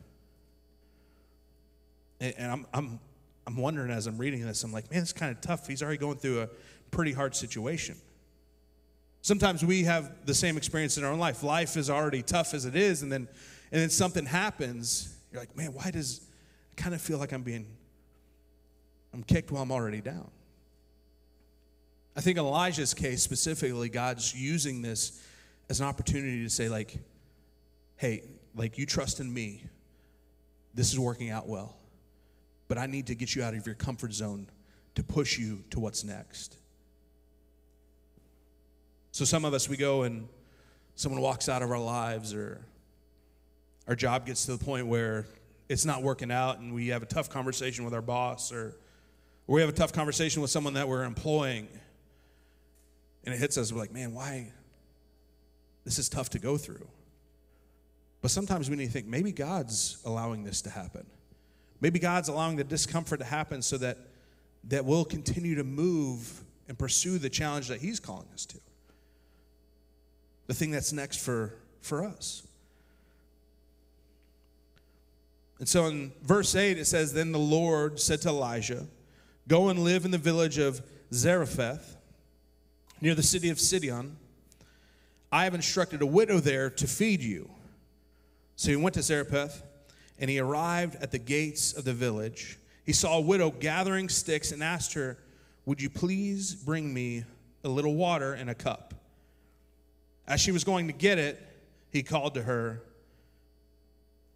And, 2.21 2.33
and 2.37 2.51
I'm, 2.51 2.67
I'm, 2.73 2.99
I'm 3.45 3.57
wondering 3.57 3.91
as 3.91 4.07
I'm 4.07 4.17
reading 4.17 4.45
this, 4.45 4.63
I'm 4.63 4.71
like, 4.71 4.89
man, 4.89 5.01
it's 5.01 5.11
kind 5.11 5.35
of 5.35 5.41
tough. 5.41 5.67
He's 5.67 5.83
already 5.83 5.97
going 5.97 6.17
through 6.17 6.43
a 6.43 6.49
pretty 6.91 7.11
hard 7.11 7.35
situation. 7.35 7.97
Sometimes 9.21 9.65
we 9.65 9.83
have 9.83 10.25
the 10.25 10.35
same 10.35 10.55
experience 10.55 10.97
in 10.97 11.03
our 11.03 11.11
own 11.11 11.19
life. 11.19 11.43
Life 11.43 11.75
is 11.75 11.89
already 11.89 12.21
tough 12.21 12.53
as 12.53 12.65
it 12.65 12.75
is, 12.75 13.01
and 13.01 13.11
then, 13.11 13.27
and 13.71 13.81
then 13.81 13.89
something 13.89 14.25
happens. 14.25 15.17
You're 15.31 15.41
like, 15.41 15.57
man, 15.57 15.73
why 15.73 15.91
does 15.91 16.21
I 16.77 16.81
kind 16.81 16.93
of 16.93 17.01
feel 17.01 17.17
like 17.17 17.33
I'm 17.33 17.41
being, 17.41 17.65
I'm 19.13 19.23
kicked 19.23 19.51
while 19.51 19.63
I'm 19.63 19.71
already 19.71 19.99
down? 19.99 20.29
I 22.15 22.21
think 22.21 22.37
in 22.37 22.45
Elijah's 22.45 22.93
case 22.93 23.23
specifically, 23.23 23.89
God's 23.89 24.33
using 24.33 24.81
this 24.81 25.23
as 25.69 25.80
an 25.80 25.88
opportunity 25.88 26.43
to 26.43 26.49
say, 26.49 26.69
like, 26.69 26.97
hey, 27.97 28.23
like 28.56 28.77
you 28.77 28.86
trust 28.86 29.19
in 29.19 29.34
me. 29.34 29.63
This 30.73 30.93
is 30.93 30.99
working 30.99 31.30
out 31.30 31.47
well. 31.47 31.75
But 32.67 32.77
I 32.77 32.86
need 32.86 33.08
to 33.08 33.15
get 33.15 33.36
you 33.36 33.43
out 33.43 33.53
of 33.53 33.65
your 33.65 33.75
comfort 33.75 34.13
zone 34.13 34.47
to 34.95 35.03
push 35.03 35.38
you 35.39 35.63
to 35.71 35.80
what's 35.80 36.03
next. 36.03 36.58
So 39.12 39.25
some 39.25 39.45
of 39.45 39.53
us, 39.53 39.67
we 39.67 39.77
go 39.77 40.03
and 40.03 40.27
someone 40.95 41.21
walks 41.21 41.49
out 41.49 41.62
of 41.62 41.71
our 41.71 41.80
lives, 41.80 42.34
or 42.34 42.62
our 43.88 43.95
job 43.95 44.25
gets 44.25 44.45
to 44.45 44.56
the 44.56 44.63
point 44.63 44.88
where 44.88 45.25
it's 45.69 45.86
not 45.86 46.03
working 46.03 46.32
out, 46.32 46.60
and 46.60 46.73
we 46.73 46.88
have 46.89 47.03
a 47.03 47.08
tough 47.08 47.30
conversation 47.30 47.84
with 47.84 47.93
our 47.93 48.01
boss, 48.01 48.51
or, 48.51 48.75
we 49.47 49.62
have 49.62 49.69
a 49.69 49.73
tough 49.73 49.93
conversation 49.93 50.41
with 50.41 50.51
someone 50.51 50.73
that 50.73 50.89
we're 50.89 51.06
employing, 51.06 51.69
and 53.23 53.34
it 53.34 53.38
hits 53.38 53.58
us. 53.58 53.71
We're 53.71 53.80
like, 53.80 53.93
man, 53.93 54.13
why? 54.13 54.51
This 55.88 56.00
is 56.00 56.10
tough 56.10 56.30
to 56.32 56.39
go 56.39 56.58
through. 56.58 56.86
But 58.21 58.30
sometimes 58.30 58.69
we 58.69 58.76
need 58.76 58.88
to 58.88 58.91
think 58.91 59.08
maybe 59.08 59.32
God's 59.32 60.02
allowing 60.04 60.43
this 60.43 60.62
to 60.63 60.69
happen. 60.69 61.06
Maybe 61.80 61.97
God's 61.97 62.28
allowing 62.28 62.58
the 62.58 62.65
discomfort 62.65 63.19
to 63.19 63.26
happen 63.26 63.62
so 63.62 63.78
that, 63.78 63.97
that 64.65 64.84
we'll 64.84 65.06
continue 65.06 65.56
to 65.56 65.63
move 65.63 66.43
and 66.67 66.78
pursue 66.78 67.19
the 67.19 67.30
challenge 67.30 67.69
that 67.69 67.80
He's 67.80 68.02
calling 68.02 68.28
us 68.34 68.45
to. 68.47 68.58
The 70.47 70.54
thing 70.54 70.71
that's 70.71 70.91
next 70.91 71.23
for, 71.23 71.54
for 71.80 72.04
us. 72.04 72.45
And 75.60 75.69
so 75.69 75.86
in 75.86 76.12
verse 76.21 76.54
8, 76.54 76.78
it 76.78 76.86
says, 76.86 77.13
Then 77.13 77.32
the 77.32 77.39
Lord 77.39 77.97
said 77.97 78.21
to 78.23 78.28
Elijah, 78.28 78.88
Go 79.47 79.69
and 79.69 79.80
live 79.80 80.04
in 80.04 80.12
the 80.12 80.17
village 80.17 80.58
of 80.58 80.82
Zarephath, 81.13 81.95
near 83.00 83.15
the 83.15 83.23
city 83.23 83.47
of 83.47 83.58
Sidon 83.58 84.17
I 85.31 85.43
have 85.43 85.53
instructed 85.53 86.01
a 86.01 86.05
widow 86.05 86.39
there 86.39 86.69
to 86.69 86.87
feed 86.87 87.21
you. 87.21 87.49
So 88.55 88.69
he 88.69 88.75
went 88.75 88.95
to 88.95 89.01
Zarephath, 89.01 89.63
and 90.19 90.29
he 90.29 90.39
arrived 90.39 90.95
at 90.95 91.11
the 91.11 91.19
gates 91.19 91.73
of 91.73 91.83
the 91.83 91.93
village. 91.93 92.57
He 92.85 92.93
saw 92.93 93.17
a 93.17 93.21
widow 93.21 93.51
gathering 93.51 94.09
sticks 94.09 94.51
and 94.51 94.63
asked 94.63 94.93
her, 94.93 95.17
Would 95.65 95.81
you 95.81 95.89
please 95.89 96.55
bring 96.55 96.93
me 96.93 97.23
a 97.63 97.69
little 97.69 97.95
water 97.95 98.33
in 98.33 98.49
a 98.49 98.55
cup? 98.55 98.93
As 100.27 100.41
she 100.41 100.51
was 100.51 100.63
going 100.63 100.87
to 100.87 100.93
get 100.93 101.17
it, 101.17 101.41
he 101.91 102.03
called 102.03 102.33
to 102.33 102.43
her. 102.43 102.81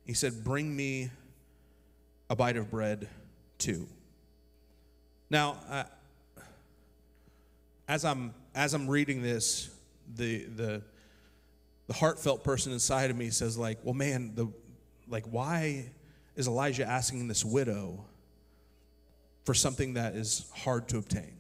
He 0.05 0.13
said, 0.13 0.43
Bring 0.43 0.75
me 0.75 1.09
a 2.29 2.35
bite 2.35 2.57
of 2.57 2.69
bread 2.69 3.07
too. 3.57 3.87
Now, 5.29 5.57
uh, 5.69 5.83
as 7.87 8.05
I'm 8.05 8.33
as 8.53 8.73
I'm 8.73 8.89
reading 8.89 9.21
this, 9.21 9.69
the 10.15 10.45
the 10.45 10.81
the 11.87 11.93
heartfelt 11.93 12.43
person 12.43 12.71
inside 12.71 13.09
of 13.09 13.17
me 13.17 13.29
says 13.29 13.57
like 13.57 13.79
well 13.83 13.93
man 13.93 14.33
the 14.35 14.47
like 15.09 15.25
why 15.25 15.85
is 16.35 16.47
elijah 16.47 16.85
asking 16.85 17.27
this 17.27 17.43
widow 17.43 18.05
for 19.43 19.53
something 19.53 19.95
that 19.95 20.15
is 20.15 20.49
hard 20.53 20.87
to 20.89 20.97
obtain? 20.97 21.37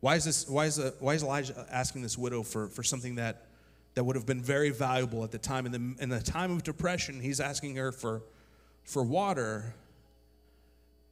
Why 0.00 0.16
is 0.16 0.24
this 0.24 0.48
why 0.48 0.66
is, 0.66 0.78
uh, 0.78 0.92
why 1.00 1.14
is 1.14 1.22
elijah 1.22 1.66
asking 1.70 2.02
this 2.02 2.18
widow 2.18 2.42
for, 2.42 2.68
for 2.68 2.82
something 2.82 3.16
that 3.16 3.46
that 3.94 4.04
would 4.04 4.14
have 4.14 4.26
been 4.26 4.42
very 4.42 4.70
valuable 4.70 5.24
at 5.24 5.30
the 5.30 5.38
time? 5.38 5.66
In 5.66 5.72
the, 5.72 6.02
in 6.02 6.08
the 6.10 6.20
time 6.20 6.52
of 6.52 6.62
depression 6.62 7.20
he's 7.20 7.40
asking 7.40 7.76
her 7.76 7.92
for 7.92 8.22
for 8.84 9.02
water 9.02 9.74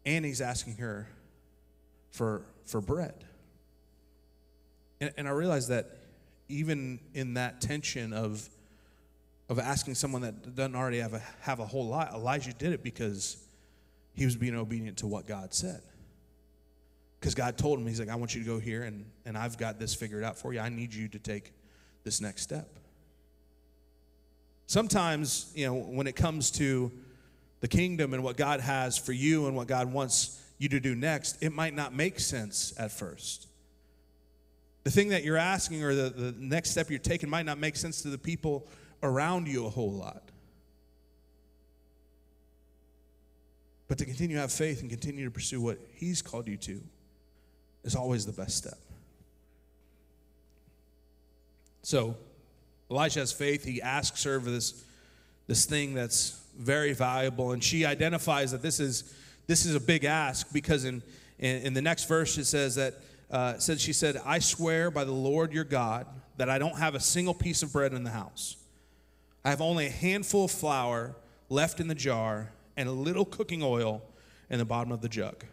and 0.06 0.24
he's 0.24 0.40
asking 0.40 0.76
her 0.76 1.08
for 2.10 2.42
for 2.66 2.80
bread. 2.80 3.24
And, 5.00 5.12
and 5.16 5.26
i 5.26 5.30
realize 5.32 5.68
that 5.68 5.96
even 6.54 7.00
in 7.14 7.34
that 7.34 7.60
tension 7.60 8.12
of 8.12 8.48
of 9.50 9.58
asking 9.58 9.94
someone 9.94 10.22
that 10.22 10.54
doesn't 10.54 10.74
already 10.74 10.98
have 10.98 11.12
a 11.12 11.22
have 11.40 11.60
a 11.60 11.66
whole 11.66 11.86
lot, 11.86 12.14
Elijah 12.14 12.52
did 12.52 12.72
it 12.72 12.82
because 12.82 13.36
he 14.14 14.24
was 14.24 14.36
being 14.36 14.54
obedient 14.54 14.98
to 14.98 15.06
what 15.06 15.26
God 15.26 15.52
said. 15.52 15.82
Because 17.20 17.34
God 17.34 17.58
told 17.58 17.78
him, 17.78 17.86
He's 17.86 18.00
like, 18.00 18.08
I 18.08 18.16
want 18.16 18.34
you 18.34 18.42
to 18.42 18.46
go 18.46 18.58
here 18.58 18.82
and, 18.84 19.04
and 19.24 19.36
I've 19.36 19.58
got 19.58 19.78
this 19.78 19.94
figured 19.94 20.24
out 20.24 20.38
for 20.38 20.52
you. 20.52 20.60
I 20.60 20.68
need 20.68 20.94
you 20.94 21.08
to 21.08 21.18
take 21.18 21.52
this 22.04 22.20
next 22.20 22.42
step. 22.42 22.68
Sometimes, 24.66 25.52
you 25.54 25.66
know, 25.66 25.74
when 25.74 26.06
it 26.06 26.16
comes 26.16 26.50
to 26.52 26.90
the 27.60 27.68
kingdom 27.68 28.14
and 28.14 28.22
what 28.22 28.36
God 28.36 28.60
has 28.60 28.96
for 28.96 29.12
you 29.12 29.46
and 29.46 29.56
what 29.56 29.68
God 29.68 29.92
wants 29.92 30.40
you 30.58 30.68
to 30.70 30.80
do 30.80 30.94
next, 30.94 31.42
it 31.42 31.52
might 31.52 31.74
not 31.74 31.94
make 31.94 32.20
sense 32.20 32.72
at 32.78 32.92
first. 32.92 33.48
The 34.85 34.90
thing 34.90 35.09
that 35.09 35.25
you're 35.25 35.38
asking 35.38 35.83
or 35.83 35.94
the, 35.94 36.11
the 36.11 36.35
next 36.38 36.70
step 36.70 36.90
you're 36.90 36.99
taking 36.99 37.29
might 37.29 37.47
not 37.47 37.59
make 37.59 37.77
sense 37.77 38.03
to 38.03 38.09
the 38.09 38.18
people 38.18 38.66
around 39.03 39.49
you 39.49 39.66
a 39.66 39.70
whole 39.70 39.92
lot. 39.92 40.23
But 43.88 43.99
to 43.99 44.05
continue 44.05 44.37
to 44.37 44.40
have 44.42 44.53
faith 44.53 44.81
and 44.81 44.90
continue 44.90 45.25
to 45.25 45.31
pursue 45.31 45.61
what 45.61 45.79
He's 45.94 46.23
called 46.23 46.49
you 46.49 46.57
to 46.59 46.81
is 47.83 47.94
always 47.94 48.27
the 48.27 48.33
best 48.33 48.57
step. 48.57 48.79
So 51.83 52.16
Elisha 52.90 53.20
has 53.20 53.33
faith. 53.33 53.64
He 53.64 53.83
asks 53.83 54.25
her 54.25 54.40
for 54.40 54.51
this, 54.51 54.85
this 55.47 55.66
thing 55.66 55.94
that's 55.94 56.42
very 56.59 56.92
valuable. 56.92 57.53
And 57.53 57.62
she 57.62 57.85
identifies 57.85 58.53
that 58.53 58.62
this 58.62 58.81
is, 58.81 59.14
this 59.47 59.66
is 59.66 59.75
a 59.75 59.81
big 59.81 60.05
ask 60.05 60.51
because 60.53 60.85
in, 60.85 61.03
in, 61.38 61.57
in 61.62 61.75
the 61.75 61.83
next 61.83 62.05
verse 62.05 62.38
it 62.38 62.47
says 62.47 62.75
that 62.77 62.94
uh, 63.35 63.59
said 63.59 63.81
she 63.81 63.92
said, 63.92 64.16
"I 64.25 64.38
swear 64.38 64.90
by 64.90 65.05
the 65.05 65.12
Lord 65.12 65.53
your 65.53 65.64
God 65.64 66.07
that 66.38 66.49
I 66.49 66.59
don't 66.59 66.79
have 66.79 66.94
a 66.94 67.01
single 67.01 67.35
piece 67.35 67.62
of 67.62 67.73
bread 67.73 67.92
in 67.92 68.05
the 68.05 68.11
house. 68.11 68.57
I 69.44 69.51
have 69.51 69.61
only 69.61 69.87
a 69.87 69.90
handful 69.90 70.47
of 70.47 70.51
flour 70.51 71.14
left 71.51 71.81
in 71.81 71.88
the 71.88 71.94
jar 71.94 72.53
and 72.77 72.88
a 72.88 72.92
little 72.92 73.27
cooking 73.27 73.62
oil 73.62 74.03
in 74.49 74.59
the 74.59 74.64
bottom 74.64 74.90
of 74.90 75.03
the 75.03 75.09
jug. 75.09 75.44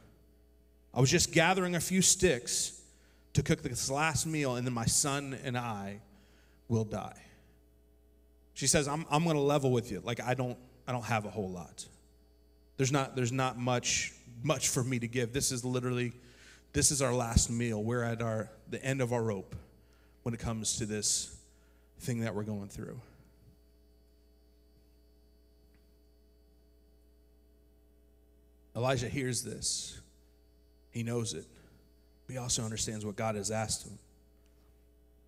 I 0.93 1.01
was 1.01 1.11
just 1.11 1.33
gathering 1.33 1.75
a 1.75 1.81
few 1.81 2.01
sticks 2.01 2.81
to 3.33 3.43
cook 3.43 3.61
this 3.61 3.89
last 3.89 4.25
meal, 4.25 4.55
and 4.55 4.65
then 4.65 4.73
my 4.73 4.85
son 4.85 5.37
and 5.43 5.57
I 5.57 5.99
will 6.69 6.85
die." 6.85 7.21
She 8.53 8.67
says, 8.67 8.87
"I'm 8.87 9.05
I'm 9.09 9.23
going 9.25 9.35
to 9.35 9.41
level 9.41 9.71
with 9.71 9.91
you. 9.91 10.01
Like 10.05 10.21
I 10.21 10.33
don't." 10.33 10.57
I 10.87 10.93
don't 10.93 11.05
have 11.05 11.25
a 11.25 11.29
whole 11.29 11.49
lot. 11.49 11.85
There's 12.77 12.91
not, 12.91 13.15
there's 13.15 13.31
not 13.31 13.57
much, 13.57 14.13
much 14.43 14.69
for 14.69 14.83
me 14.83 14.99
to 14.99 15.07
give. 15.07 15.31
This 15.31 15.51
is 15.51 15.63
literally, 15.63 16.11
this 16.73 16.91
is 16.91 17.01
our 17.01 17.13
last 17.13 17.49
meal. 17.49 17.83
We're 17.83 18.03
at 18.03 18.21
our, 18.21 18.49
the 18.69 18.83
end 18.83 19.01
of 19.01 19.13
our 19.13 19.21
rope 19.21 19.55
when 20.23 20.33
it 20.33 20.39
comes 20.39 20.77
to 20.77 20.85
this 20.85 21.35
thing 21.99 22.21
that 22.21 22.33
we're 22.33 22.43
going 22.43 22.69
through. 22.69 22.99
Elijah 28.75 29.09
hears 29.09 29.43
this. 29.43 29.99
He 30.91 31.03
knows 31.03 31.33
it. 31.33 31.45
But 32.25 32.33
he 32.33 32.37
also 32.37 32.63
understands 32.63 33.05
what 33.05 33.15
God 33.15 33.35
has 33.35 33.51
asked 33.51 33.85
him. 33.85 33.99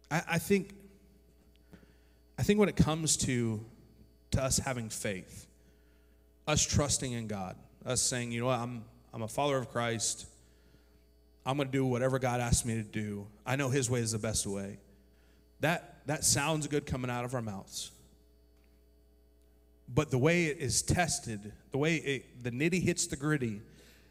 I, 0.09 0.21
I 0.31 0.37
think 0.39 0.75
I 2.37 2.43
think 2.43 2.59
when 2.59 2.69
it 2.69 2.75
comes 2.75 3.17
to 3.17 3.63
to 4.31 4.43
us 4.43 4.57
having 4.57 4.89
faith, 4.89 5.47
us 6.47 6.65
trusting 6.65 7.11
in 7.11 7.27
God, 7.27 7.55
us 7.85 8.01
saying, 8.01 8.31
you 8.31 8.39
know 8.39 8.47
what, 8.47 8.59
I'm, 8.59 8.83
I'm 9.13 9.21
a 9.21 9.27
follower 9.27 9.57
of 9.57 9.69
Christ. 9.69 10.25
I'm 11.45 11.57
going 11.57 11.67
to 11.67 11.71
do 11.71 11.85
whatever 11.85 12.19
God 12.19 12.39
asks 12.39 12.65
me 12.65 12.75
to 12.75 12.83
do. 12.83 13.27
I 13.45 13.55
know 13.55 13.69
His 13.69 13.89
way 13.89 13.99
is 13.99 14.13
the 14.13 14.19
best 14.19 14.47
way. 14.47 14.77
That, 15.59 15.99
that 16.07 16.23
sounds 16.23 16.67
good 16.67 16.85
coming 16.85 17.11
out 17.11 17.25
of 17.25 17.33
our 17.33 17.41
mouths. 17.41 17.91
But 19.93 20.11
the 20.11 20.17
way 20.17 20.45
it 20.45 20.59
is 20.59 20.81
tested, 20.81 21.51
the 21.71 21.77
way 21.77 21.95
it, 21.95 22.43
the 22.43 22.51
nitty 22.51 22.81
hits 22.81 23.07
the 23.07 23.15
gritty 23.15 23.61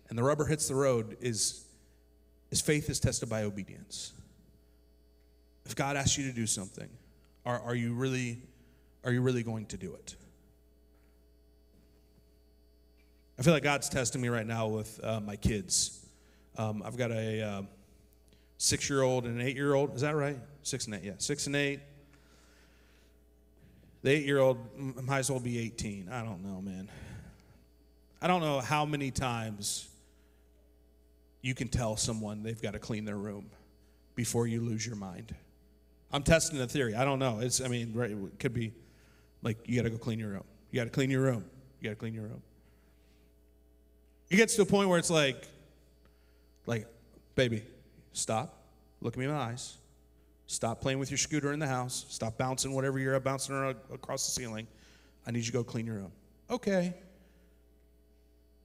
and 0.08 0.18
the 0.18 0.22
rubber 0.22 0.44
hits 0.44 0.68
the 0.68 0.74
road 0.74 1.16
is, 1.20 1.64
is 2.50 2.60
faith 2.60 2.90
is 2.90 3.00
tested 3.00 3.28
by 3.28 3.42
obedience. 3.44 4.12
If 5.64 5.74
God 5.74 5.96
asks 5.96 6.18
you 6.18 6.26
to 6.26 6.32
do 6.32 6.46
something, 6.46 6.88
are, 7.44 7.60
are 7.60 7.74
you 7.74 7.94
really 7.94 8.38
are 9.04 9.12
you 9.12 9.20
really 9.20 9.42
going 9.42 9.66
to 9.66 9.76
do 9.76 9.94
it? 9.94 10.14
I 13.38 13.42
feel 13.42 13.52
like 13.52 13.64
God's 13.64 13.88
testing 13.88 14.20
me 14.20 14.28
right 14.28 14.46
now 14.46 14.68
with 14.68 15.00
uh, 15.02 15.20
my 15.20 15.36
kids. 15.36 16.01
Um, 16.56 16.82
I've 16.84 16.96
got 16.96 17.10
a 17.10 17.42
uh, 17.42 17.62
six 18.58 18.88
year 18.88 19.02
old 19.02 19.24
and 19.24 19.40
an 19.40 19.46
eight 19.46 19.56
year 19.56 19.74
old. 19.74 19.94
Is 19.94 20.02
that 20.02 20.14
right? 20.14 20.38
Six 20.62 20.86
and 20.86 20.94
eight, 20.94 21.02
yeah. 21.04 21.12
Six 21.18 21.46
and 21.46 21.56
eight. 21.56 21.80
The 24.02 24.10
eight 24.10 24.24
year 24.24 24.38
old 24.38 24.58
might 24.76 25.20
as 25.20 25.30
well 25.30 25.40
be 25.40 25.58
18. 25.58 26.08
I 26.10 26.22
don't 26.22 26.42
know, 26.42 26.60
man. 26.60 26.88
I 28.20 28.26
don't 28.26 28.40
know 28.40 28.60
how 28.60 28.84
many 28.84 29.10
times 29.10 29.88
you 31.40 31.54
can 31.54 31.68
tell 31.68 31.96
someone 31.96 32.42
they've 32.42 32.60
got 32.60 32.72
to 32.72 32.78
clean 32.78 33.04
their 33.04 33.16
room 33.16 33.50
before 34.14 34.46
you 34.46 34.60
lose 34.60 34.86
your 34.86 34.96
mind. 34.96 35.34
I'm 36.12 36.22
testing 36.22 36.58
the 36.58 36.66
theory. 36.66 36.94
I 36.94 37.04
don't 37.04 37.18
know. 37.18 37.40
It's, 37.40 37.60
I 37.60 37.68
mean, 37.68 37.94
right, 37.94 38.10
it 38.10 38.38
could 38.38 38.52
be 38.52 38.72
like, 39.42 39.56
you 39.66 39.76
got 39.76 39.84
to 39.84 39.90
go 39.90 39.98
clean 39.98 40.18
your 40.18 40.30
room. 40.30 40.44
You 40.70 40.80
got 40.80 40.84
to 40.84 40.90
clean 40.90 41.10
your 41.10 41.22
room. 41.22 41.44
You 41.80 41.88
got 41.88 41.94
to 41.94 41.96
clean 41.96 42.14
your 42.14 42.24
room. 42.24 42.42
It 44.30 44.36
gets 44.36 44.54
to 44.56 44.62
a 44.62 44.66
point 44.66 44.88
where 44.88 44.98
it's 44.98 45.10
like, 45.10 45.48
like, 46.66 46.86
baby, 47.34 47.62
stop. 48.12 48.58
Look 49.00 49.14
at 49.14 49.18
me 49.18 49.24
in 49.24 49.30
the 49.30 49.36
eyes. 49.36 49.76
Stop 50.46 50.80
playing 50.80 50.98
with 50.98 51.10
your 51.10 51.18
scooter 51.18 51.52
in 51.52 51.58
the 51.58 51.66
house. 51.66 52.04
Stop 52.08 52.36
bouncing 52.38 52.74
whatever 52.74 52.98
you're 52.98 53.18
bouncing 53.20 53.54
around 53.54 53.76
across 53.92 54.26
the 54.26 54.32
ceiling. 54.32 54.66
I 55.26 55.30
need 55.30 55.40
you 55.40 55.46
to 55.46 55.52
go 55.52 55.64
clean 55.64 55.86
your 55.86 55.96
room. 55.96 56.12
Okay. 56.50 56.94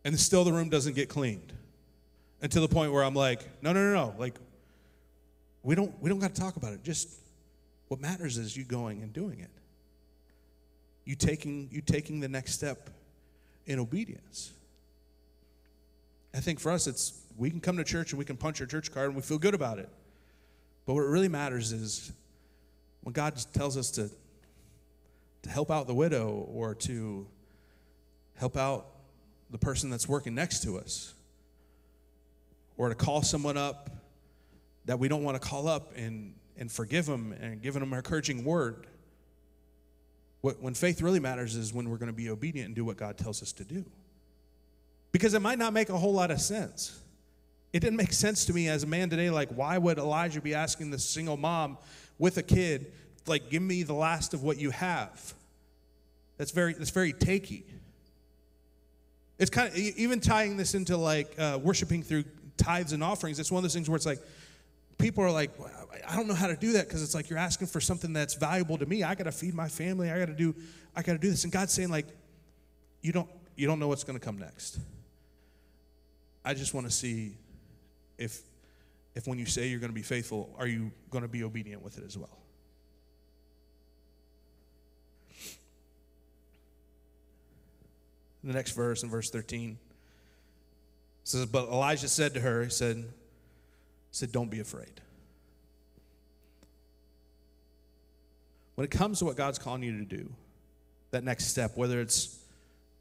And 0.03 0.19
still 0.19 0.43
the 0.43 0.53
room 0.53 0.69
doesn't 0.69 0.95
get 0.95 1.09
cleaned. 1.09 1.53
Until 2.41 2.61
the 2.61 2.73
point 2.73 2.91
where 2.91 3.03
I'm 3.03 3.15
like, 3.15 3.47
no, 3.61 3.73
no, 3.73 3.81
no, 3.81 3.93
no. 3.93 4.15
Like, 4.19 4.35
we 5.63 5.75
don't 5.75 5.93
we 6.01 6.09
don't 6.09 6.19
got 6.19 6.35
to 6.35 6.41
talk 6.41 6.55
about 6.55 6.73
it. 6.73 6.83
Just 6.83 7.09
what 7.87 7.99
matters 7.99 8.37
is 8.37 8.55
you 8.55 8.63
going 8.63 9.01
and 9.01 9.11
doing 9.11 9.39
it 9.39 9.49
you 11.07 11.15
taking, 11.15 11.69
you 11.71 11.79
taking 11.79 12.19
the 12.19 12.27
next 12.27 12.51
step 12.51 12.89
in 13.65 13.79
obedience. 13.79 14.51
I 16.35 16.41
think 16.41 16.59
for 16.59 16.69
us, 16.69 16.85
it's 16.85 17.21
we 17.37 17.49
can 17.49 17.59
come 17.59 17.77
to 17.77 17.83
church 17.83 18.11
and 18.11 18.19
we 18.19 18.25
can 18.25 18.37
punch 18.37 18.59
our 18.61 18.67
church 18.67 18.91
card 18.91 19.07
and 19.07 19.15
we 19.15 19.21
feel 19.21 19.37
good 19.37 19.53
about 19.53 19.79
it. 19.79 19.89
But 20.85 20.95
what 20.95 21.01
really 21.01 21.29
matters 21.29 21.71
is 21.71 22.11
when 23.01 23.13
God 23.13 23.37
tells 23.53 23.77
us 23.77 23.91
to, 23.91 24.09
to 25.43 25.49
help 25.49 25.69
out 25.69 25.87
the 25.87 25.93
widow 25.93 26.47
or 26.51 26.75
to 26.75 27.27
help 28.35 28.57
out 28.57 28.87
the 29.49 29.57
person 29.57 29.89
that's 29.89 30.07
working 30.07 30.35
next 30.35 30.63
to 30.63 30.77
us 30.77 31.13
or 32.77 32.89
to 32.89 32.95
call 32.95 33.21
someone 33.21 33.57
up 33.57 33.89
that 34.85 34.99
we 34.99 35.07
don't 35.07 35.23
want 35.23 35.41
to 35.41 35.47
call 35.47 35.67
up 35.67 35.91
and, 35.95 36.33
and 36.57 36.71
forgive 36.71 37.05
them 37.05 37.33
and 37.33 37.61
give 37.61 37.73
them 37.73 37.91
an 37.91 37.97
encouraging 37.97 38.43
word 38.43 38.87
what, 40.41 40.61
when 40.61 40.73
faith 40.73 41.01
really 41.01 41.19
matters 41.19 41.55
is 41.55 41.73
when 41.73 41.89
we're 41.89 41.97
going 41.97 42.11
to 42.11 42.15
be 42.15 42.29
obedient 42.29 42.67
and 42.67 42.75
do 42.75 42.85
what 42.85 42.97
God 42.97 43.17
tells 43.17 43.41
us 43.41 43.51
to 43.53 43.63
do. 43.63 43.83
Because 45.11 45.33
it 45.33 45.41
might 45.41 45.57
not 45.57 45.73
make 45.73 45.89
a 45.89 45.97
whole 45.97 46.13
lot 46.13 46.31
of 46.31 46.39
sense. 46.39 46.99
It 47.73 47.81
didn't 47.81 47.97
make 47.97 48.13
sense 48.13 48.45
to 48.45 48.53
me 48.53 48.69
as 48.69 48.83
a 48.83 48.87
man 48.87 49.09
today. 49.09 49.29
Like, 49.29 49.49
why 49.49 49.77
would 49.77 49.97
Elijah 49.97 50.41
be 50.41 50.53
asking 50.53 50.91
this 50.91 51.03
single 51.03 51.37
mom 51.37 51.77
with 52.17 52.37
a 52.37 52.43
kid, 52.43 52.91
like, 53.25 53.49
give 53.49 53.61
me 53.61 53.83
the 53.83 53.93
last 53.93 54.33
of 54.33 54.43
what 54.43 54.57
you 54.57 54.71
have? 54.71 55.33
That's 56.37 56.51
very, 56.51 56.73
that's 56.73 56.91
very 56.91 57.13
takey. 57.13 57.63
It's 59.37 59.49
kind 59.51 59.67
of 59.67 59.77
even 59.77 60.19
tying 60.19 60.57
this 60.57 60.73
into 60.73 60.97
like 60.97 61.37
uh, 61.37 61.59
worshiping 61.61 62.01
through 62.03 62.23
tithes 62.57 62.93
and 62.93 63.03
offerings. 63.03 63.39
It's 63.39 63.51
one 63.51 63.59
of 63.59 63.63
those 63.63 63.73
things 63.73 63.89
where 63.89 63.95
it's 63.95 64.05
like, 64.05 64.19
people 64.97 65.23
are 65.23 65.31
like, 65.31 65.51
I 66.07 66.15
don't 66.15 66.27
know 66.27 66.33
how 66.33 66.47
to 66.47 66.55
do 66.55 66.73
that 66.73 66.87
because 66.87 67.03
it's 67.03 67.13
like 67.13 67.29
you're 67.29 67.37
asking 67.37 67.67
for 67.67 67.79
something 67.79 68.13
that's 68.13 68.33
valuable 68.33 68.77
to 68.79 68.85
me. 68.85 69.03
I 69.03 69.13
got 69.13 69.25
to 69.25 69.31
feed 69.31 69.53
my 69.53 69.67
family. 69.67 70.09
I 70.11 70.17
got 70.17 70.25
to 70.27 70.33
do, 70.33 70.55
I 70.95 71.03
got 71.03 71.13
to 71.13 71.19
do 71.19 71.29
this. 71.29 71.43
And 71.43 71.53
God's 71.53 71.73
saying 71.73 71.89
like, 71.89 72.07
you 73.01 73.11
don't, 73.11 73.29
you 73.55 73.67
don't 73.67 73.79
know 73.79 73.87
what's 73.87 74.03
going 74.03 74.17
to 74.17 74.25
come 74.25 74.39
next. 74.39 74.79
I 76.43 76.53
just 76.53 76.73
want 76.73 76.87
to 76.87 76.91
see 76.91 77.35
if, 78.17 78.41
if 79.15 79.27
when 79.27 79.39
you 79.39 79.45
say 79.45 79.67
you're 79.67 79.79
going 79.79 79.91
to 79.91 79.95
be 79.95 80.01
faithful, 80.01 80.55
are 80.57 80.67
you 80.67 80.91
going 81.09 81.23
to 81.23 81.27
be 81.27 81.43
obedient 81.43 81.81
with 81.83 81.97
it 81.97 82.03
as 82.05 82.17
well? 82.17 82.37
The 88.43 88.53
next 88.53 88.71
verse 88.71 89.03
in 89.03 89.09
verse 89.09 89.29
13 89.29 89.77
says, 91.25 91.45
But 91.45 91.67
Elijah 91.67 92.07
said 92.07 92.33
to 92.35 92.39
her, 92.39 92.63
He 92.63 92.69
said, 92.69 93.03
said, 94.11 94.31
Don't 94.31 94.49
be 94.49 94.61
afraid. 94.61 95.01
When 98.75 98.85
it 98.85 98.91
comes 98.91 99.19
to 99.19 99.25
what 99.25 99.35
God's 99.35 99.59
calling 99.59 99.83
you 99.83 99.97
to 99.97 100.05
do, 100.05 100.31
that 101.11 101.23
next 101.23 101.47
step, 101.47 101.75
whether 101.75 101.99
it's 101.99 102.37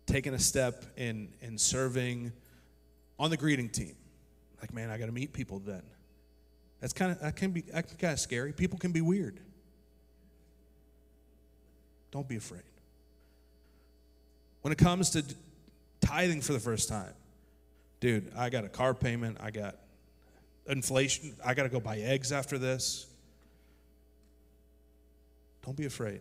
taking 0.06 0.34
a 0.34 0.38
step 0.38 0.84
in, 0.96 1.28
in 1.42 1.58
serving 1.58 2.32
on 3.18 3.30
the 3.30 3.36
greeting 3.36 3.68
team, 3.68 3.94
like, 4.60 4.72
man, 4.72 4.90
I 4.90 4.98
got 4.98 5.06
to 5.06 5.12
meet 5.12 5.32
people 5.32 5.58
then. 5.58 5.82
That's 6.80 6.92
kind 6.92 7.12
of 7.12 7.20
that 7.20 7.36
can 7.36 7.52
be 7.52 7.62
kind 7.62 8.12
of 8.12 8.20
scary. 8.20 8.52
People 8.52 8.78
can 8.78 8.92
be 8.92 9.00
weird. 9.00 9.40
Don't 12.10 12.28
be 12.28 12.36
afraid. 12.36 12.62
When 14.62 14.72
it 14.72 14.78
comes 14.78 15.10
to 15.10 15.24
tithing 16.00 16.40
for 16.40 16.52
the 16.52 16.60
first 16.60 16.88
time, 16.88 17.12
dude, 18.00 18.32
I 18.36 18.50
got 18.50 18.64
a 18.64 18.68
car 18.68 18.94
payment, 18.94 19.38
I 19.40 19.50
got 19.50 19.76
inflation. 20.68 21.34
I 21.44 21.54
got 21.54 21.64
to 21.64 21.68
go 21.68 21.80
buy 21.80 21.98
eggs 21.98 22.32
after 22.32 22.58
this. 22.58 23.06
Don't 25.64 25.76
be 25.76 25.86
afraid. 25.86 26.20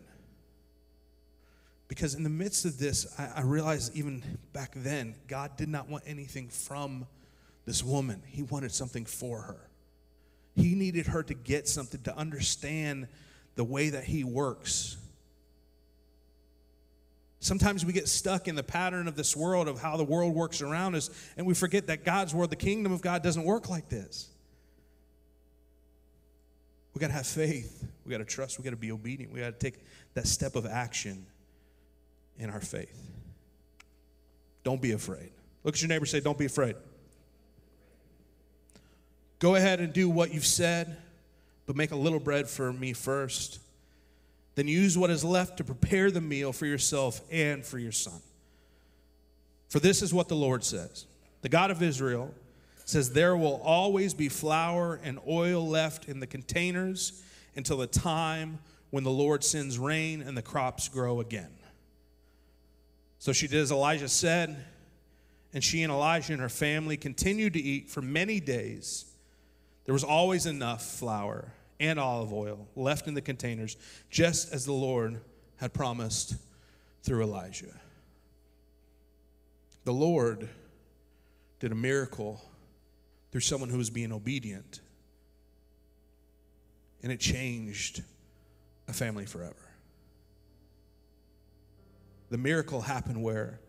Because 1.87 2.15
in 2.15 2.23
the 2.23 2.29
midst 2.29 2.65
of 2.65 2.79
this, 2.79 3.07
I, 3.19 3.29
I 3.37 3.41
realized 3.41 3.95
even 3.95 4.23
back 4.53 4.73
then, 4.75 5.15
God 5.27 5.55
did 5.55 5.69
not 5.69 5.87
want 5.87 6.03
anything 6.07 6.49
from 6.49 7.05
this 7.65 7.83
woman. 7.83 8.21
He 8.25 8.43
wanted 8.43 8.71
something 8.71 9.05
for 9.05 9.41
her. 9.41 9.69
He 10.55 10.75
needed 10.75 11.07
her 11.07 11.23
to 11.23 11.33
get 11.33 11.67
something, 11.67 12.01
to 12.03 12.17
understand 12.17 13.07
the 13.55 13.63
way 13.63 13.89
that 13.89 14.05
He 14.05 14.23
works. 14.23 14.97
Sometimes 17.39 17.85
we 17.85 17.93
get 17.93 18.07
stuck 18.07 18.47
in 18.47 18.55
the 18.55 18.63
pattern 18.63 19.07
of 19.07 19.15
this 19.15 19.35
world, 19.35 19.67
of 19.67 19.79
how 19.79 19.97
the 19.97 20.03
world 20.03 20.33
works 20.33 20.61
around 20.61 20.95
us, 20.95 21.09
and 21.37 21.45
we 21.45 21.53
forget 21.53 21.87
that 21.87 22.03
God's 22.03 22.33
world, 22.33 22.49
the 22.49 22.55
kingdom 22.55 22.91
of 22.91 23.01
God, 23.01 23.21
doesn't 23.21 23.43
work 23.43 23.69
like 23.69 23.89
this. 23.89 24.29
We 26.93 26.99
got 26.99 27.07
to 27.07 27.13
have 27.13 27.27
faith. 27.27 27.85
We 28.05 28.11
got 28.11 28.19
to 28.19 28.25
trust. 28.25 28.57
We 28.57 28.63
got 28.63 28.69
to 28.69 28.77
be 28.77 28.91
obedient. 28.91 29.33
We 29.33 29.41
got 29.41 29.59
to 29.59 29.71
take 29.71 29.83
that 30.13 30.27
step 30.27 30.55
of 30.55 30.65
action 30.65 31.25
in 32.39 32.49
our 32.49 32.61
faith. 32.61 33.11
Don't 34.63 34.81
be 34.81 34.93
afraid. 34.93 35.31
Look 35.63 35.75
at 35.75 35.81
your 35.81 35.89
neighbor 35.89 36.05
say, 36.05 36.21
Don't 36.21 36.37
be 36.37 36.45
afraid. 36.45 36.75
Go 39.39 39.55
ahead 39.55 39.79
and 39.79 39.91
do 39.91 40.09
what 40.09 40.33
you've 40.33 40.45
said, 40.45 40.97
but 41.65 41.75
make 41.75 41.91
a 41.91 41.95
little 41.95 42.19
bread 42.19 42.47
for 42.47 42.71
me 42.71 42.93
first. 42.93 43.59
Then 44.55 44.67
use 44.67 44.97
what 44.97 45.09
is 45.09 45.23
left 45.23 45.57
to 45.57 45.63
prepare 45.63 46.09
the 46.09 46.21
meal 46.21 46.53
for 46.53 46.65
yourself 46.65 47.21
and 47.29 47.65
for 47.65 47.77
your 47.77 47.91
son. 47.91 48.21
For 49.69 49.79
this 49.79 50.01
is 50.01 50.13
what 50.13 50.29
the 50.29 50.35
Lord 50.35 50.63
says 50.63 51.05
The 51.41 51.49
God 51.49 51.71
of 51.71 51.83
Israel 51.83 52.33
says, 52.85 53.11
There 53.11 53.35
will 53.35 53.61
always 53.63 54.13
be 54.13 54.29
flour 54.29 54.99
and 55.03 55.19
oil 55.27 55.67
left 55.67 56.07
in 56.07 56.19
the 56.19 56.27
containers 56.27 57.21
until 57.55 57.77
the 57.77 57.87
time 57.87 58.59
when 58.91 59.03
the 59.03 59.11
Lord 59.11 59.43
sends 59.43 59.77
rain 59.77 60.21
and 60.21 60.37
the 60.37 60.41
crops 60.41 60.87
grow 60.87 61.19
again. 61.19 61.51
So 63.19 63.33
she 63.33 63.47
did 63.47 63.59
as 63.59 63.71
Elijah 63.71 64.07
said, 64.07 64.63
and 65.53 65.63
she 65.63 65.83
and 65.83 65.91
Elijah 65.91 66.33
and 66.33 66.41
her 66.41 66.49
family 66.49 66.95
continued 66.95 67.53
to 67.53 67.59
eat 67.59 67.89
for 67.89 68.01
many 68.01 68.39
days. 68.39 69.05
There 69.85 69.93
was 69.93 70.03
always 70.03 70.45
enough 70.45 70.83
flour 70.83 71.53
and 71.79 71.99
olive 71.99 72.33
oil 72.33 72.67
left 72.75 73.07
in 73.07 73.13
the 73.13 73.21
containers, 73.21 73.77
just 74.09 74.51
as 74.53 74.65
the 74.65 74.73
Lord 74.73 75.21
had 75.57 75.73
promised 75.73 76.35
through 77.03 77.23
Elijah. 77.23 77.79
The 79.83 79.93
Lord 79.93 80.49
did 81.59 81.71
a 81.71 81.75
miracle 81.75 82.41
through 83.31 83.41
someone 83.41 83.69
who 83.69 83.77
was 83.77 83.89
being 83.89 84.11
obedient, 84.11 84.81
and 87.03 87.11
it 87.11 87.19
changed 87.19 88.01
a 88.87 88.93
family 88.93 89.25
forever. 89.25 89.55
The 92.29 92.37
miracle 92.37 92.81
happened 92.81 93.21
where, 93.21 93.59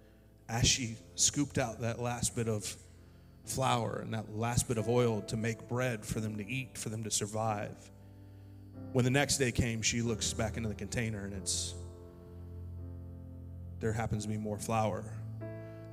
as 0.48 0.66
she 0.66 0.96
scooped 1.14 1.58
out 1.58 1.82
that 1.82 2.00
last 2.00 2.34
bit 2.34 2.48
of 2.48 2.74
flour 3.46 4.00
and 4.02 4.12
that 4.12 4.36
last 4.36 4.68
bit 4.68 4.78
of 4.78 4.88
oil 4.88 5.22
to 5.22 5.36
make 5.36 5.68
bread 5.68 6.04
for 6.04 6.20
them 6.20 6.36
to 6.36 6.46
eat, 6.46 6.76
for 6.76 6.88
them 6.88 7.04
to 7.04 7.10
survive, 7.10 7.74
when 8.92 9.04
the 9.04 9.10
next 9.10 9.38
day 9.38 9.52
came, 9.52 9.82
she 9.82 10.02
looks 10.02 10.32
back 10.32 10.56
into 10.56 10.68
the 10.68 10.74
container 10.74 11.24
and 11.24 11.32
it's 11.34 11.74
there 13.78 13.92
happens 13.92 14.24
to 14.24 14.28
be 14.28 14.38
more 14.38 14.58
flour 14.58 15.04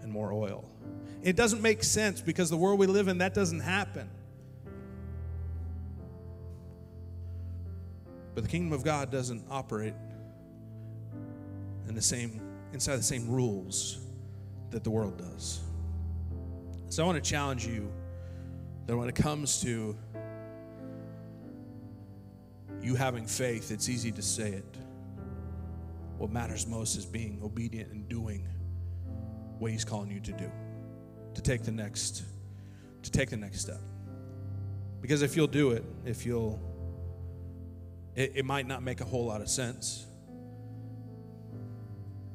and 0.02 0.12
more 0.12 0.32
oil. 0.32 0.64
It 1.22 1.36
doesn't 1.36 1.62
make 1.62 1.84
sense 1.84 2.22
because 2.22 2.50
the 2.50 2.58
world 2.58 2.80
we 2.80 2.88
live 2.88 3.08
in, 3.08 3.18
that 3.20 3.34
doesn't 3.34 3.60
happen. 3.60 4.10
But 8.36 8.44
the 8.44 8.50
kingdom 8.50 8.74
of 8.74 8.84
God 8.84 9.12
doesn't 9.12 9.46
operate 9.50 9.94
in 11.88 11.96
the 11.96 12.02
same 12.02 12.42
inside 12.74 12.98
the 12.98 13.04
same 13.04 13.30
rules 13.30 14.00
that 14.72 14.84
the 14.84 14.90
world 14.90 15.18
does. 15.18 15.62
So 16.94 17.02
I 17.02 17.08
want 17.08 17.24
to 17.24 17.28
challenge 17.28 17.66
you 17.66 17.92
that 18.86 18.96
when 18.96 19.10
it 19.10 19.16
comes 19.16 19.62
to 19.62 19.98
you 22.84 22.94
having 22.94 23.26
faith, 23.26 23.72
it's 23.72 23.90
easy 23.90 24.12
to 24.12 24.22
say 24.22 24.50
it. 24.50 24.78
What 26.20 26.30
matters 26.30 26.68
most 26.68 26.96
is 26.96 27.04
being 27.04 27.40
obedient 27.44 27.92
and 27.92 28.08
doing 28.08 28.48
what 29.58 29.72
he's 29.72 29.84
calling 29.84 30.12
you 30.12 30.20
to 30.20 30.34
do. 30.34 30.52
To 31.34 31.42
take 31.42 31.64
the 31.64 31.72
next 31.72 32.26
to 33.02 33.10
take 33.10 33.32
the 33.32 33.38
next 33.38 33.62
step. 33.62 33.82
Because 35.02 35.24
if 35.24 35.36
you'll 35.36 35.48
do 35.48 35.72
it, 35.72 35.84
if 36.06 36.28
you'll 36.28 36.62
it, 38.16 38.34
it 38.36 38.46
might 38.46 38.68
not 38.68 38.84
make 38.84 39.02
a 39.02 39.06
whole 39.06 39.26
lot 39.26 39.42
of 39.42 39.50
sense, 39.50 40.06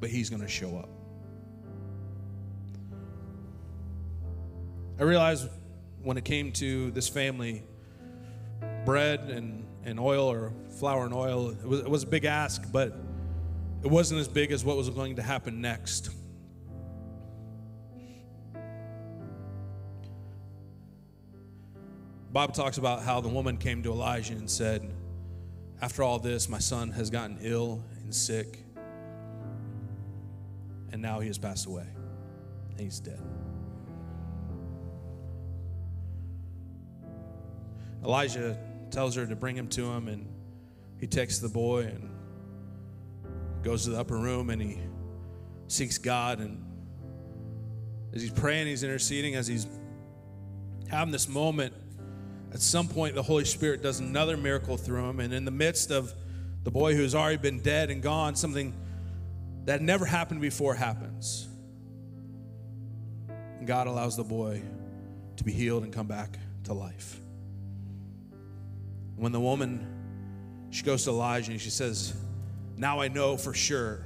but 0.01 0.09
he's 0.09 0.29
going 0.29 0.41
to 0.41 0.49
show 0.49 0.75
up. 0.77 0.98
I 4.99 5.03
realized 5.03 5.47
when 6.03 6.17
it 6.17 6.25
came 6.25 6.51
to 6.53 6.91
this 6.91 7.07
family, 7.07 7.63
bread 8.83 9.21
and, 9.29 9.65
and 9.85 9.97
oil 9.97 10.27
or 10.27 10.51
flour 10.77 11.05
and 11.05 11.13
oil, 11.13 11.51
it 11.51 11.65
was, 11.65 11.79
it 11.79 11.89
was 11.89 12.03
a 12.03 12.07
big 12.07 12.25
ask, 12.25 12.69
but 12.69 12.97
it 13.81 13.87
wasn't 13.87 14.19
as 14.19 14.27
big 14.27 14.51
as 14.51 14.65
what 14.65 14.75
was 14.75 14.89
going 14.89 15.15
to 15.15 15.21
happen 15.21 15.61
next. 15.61 16.09
Bible 22.33 22.53
talks 22.53 22.77
about 22.77 23.01
how 23.01 23.21
the 23.21 23.29
woman 23.29 23.55
came 23.55 23.81
to 23.83 23.91
Elijah 23.91 24.33
and 24.33 24.49
said, 24.49 24.93
After 25.81 26.03
all 26.03 26.19
this, 26.19 26.49
my 26.49 26.59
son 26.59 26.91
has 26.91 27.09
gotten 27.09 27.37
ill 27.41 27.81
and 28.01 28.13
sick, 28.13 28.65
and 30.91 31.01
now 31.01 31.21
he 31.21 31.27
has 31.27 31.37
passed 31.37 31.67
away, 31.67 31.87
he's 32.77 32.99
dead. 32.99 33.21
Elijah 38.03 38.57
tells 38.91 39.15
her 39.15 39.25
to 39.25 39.35
bring 39.35 39.55
him 39.55 39.67
to 39.69 39.85
him, 39.91 40.07
and 40.07 40.27
he 40.99 41.07
takes 41.07 41.39
the 41.39 41.49
boy 41.49 41.81
and 41.81 42.09
goes 43.63 43.83
to 43.83 43.91
the 43.91 43.99
upper 43.99 44.17
room 44.17 44.49
and 44.49 44.61
he 44.61 44.79
seeks 45.67 45.97
God. 45.97 46.39
And 46.39 46.63
as 48.13 48.21
he's 48.21 48.31
praying, 48.31 48.67
he's 48.67 48.83
interceding, 48.83 49.35
as 49.35 49.47
he's 49.47 49.67
having 50.89 51.11
this 51.11 51.27
moment, 51.27 51.73
at 52.51 52.61
some 52.61 52.87
point, 52.87 53.15
the 53.15 53.23
Holy 53.23 53.45
Spirit 53.45 53.83
does 53.83 53.99
another 53.99 54.35
miracle 54.35 54.75
through 54.75 55.07
him. 55.07 55.19
And 55.19 55.33
in 55.33 55.45
the 55.45 55.51
midst 55.51 55.91
of 55.91 56.13
the 56.63 56.71
boy 56.71 56.95
who's 56.95 57.13
already 57.13 57.37
been 57.37 57.59
dead 57.61 57.91
and 57.91 58.01
gone, 58.01 58.35
something 58.35 58.73
that 59.65 59.81
never 59.81 60.05
happened 60.05 60.41
before 60.41 60.73
happens. 60.73 61.47
And 63.27 63.67
God 63.67 63.87
allows 63.87 64.17
the 64.17 64.23
boy 64.23 64.63
to 65.37 65.43
be 65.43 65.51
healed 65.51 65.83
and 65.83 65.93
come 65.93 66.07
back 66.07 66.39
to 66.63 66.73
life. 66.73 67.21
When 69.19 69.33
the 69.33 69.39
woman, 69.39 69.85
she 70.69 70.81
goes 70.83 71.03
to 71.03 71.09
Elijah 71.09 71.51
and 71.51 71.59
she 71.59 71.69
says, 71.69 72.13
Now 72.77 73.01
I 73.01 73.09
know 73.09 73.35
for 73.35 73.53
sure 73.53 74.05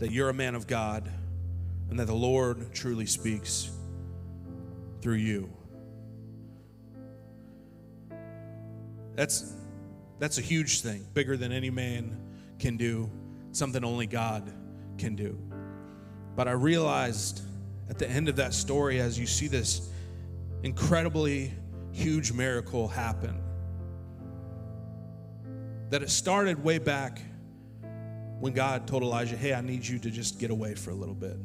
that 0.00 0.10
you're 0.10 0.30
a 0.30 0.34
man 0.34 0.56
of 0.56 0.66
God 0.66 1.08
and 1.90 1.98
that 2.00 2.08
the 2.08 2.14
Lord 2.14 2.74
truly 2.74 3.06
speaks 3.06 3.70
through 5.00 5.14
you. 5.14 5.48
That's 9.14 9.54
that's 10.18 10.38
a 10.38 10.42
huge 10.42 10.80
thing, 10.80 11.06
bigger 11.14 11.36
than 11.36 11.52
any 11.52 11.70
man 11.70 12.20
can 12.58 12.76
do, 12.76 13.08
something 13.52 13.84
only 13.84 14.06
God 14.08 14.52
can 14.98 15.14
do. 15.14 15.38
But 16.34 16.48
I 16.48 16.52
realized 16.52 17.42
at 17.88 17.98
the 17.98 18.10
end 18.10 18.28
of 18.28 18.36
that 18.36 18.54
story, 18.54 19.00
as 19.00 19.18
you 19.18 19.26
see 19.26 19.46
this 19.46 19.88
incredibly 20.64 21.54
huge 21.92 22.32
miracle 22.32 22.88
happen, 22.88 23.40
that 25.90 26.02
it 26.02 26.10
started 26.10 26.62
way 26.62 26.78
back 26.78 27.20
when 28.38 28.52
God 28.52 28.86
told 28.86 29.02
Elijah, 29.02 29.36
Hey, 29.36 29.52
I 29.52 29.60
need 29.60 29.86
you 29.86 29.98
to 29.98 30.10
just 30.10 30.38
get 30.38 30.50
away 30.50 30.74
for 30.74 30.90
a 30.90 30.94
little 30.94 31.14
bit. 31.14 31.36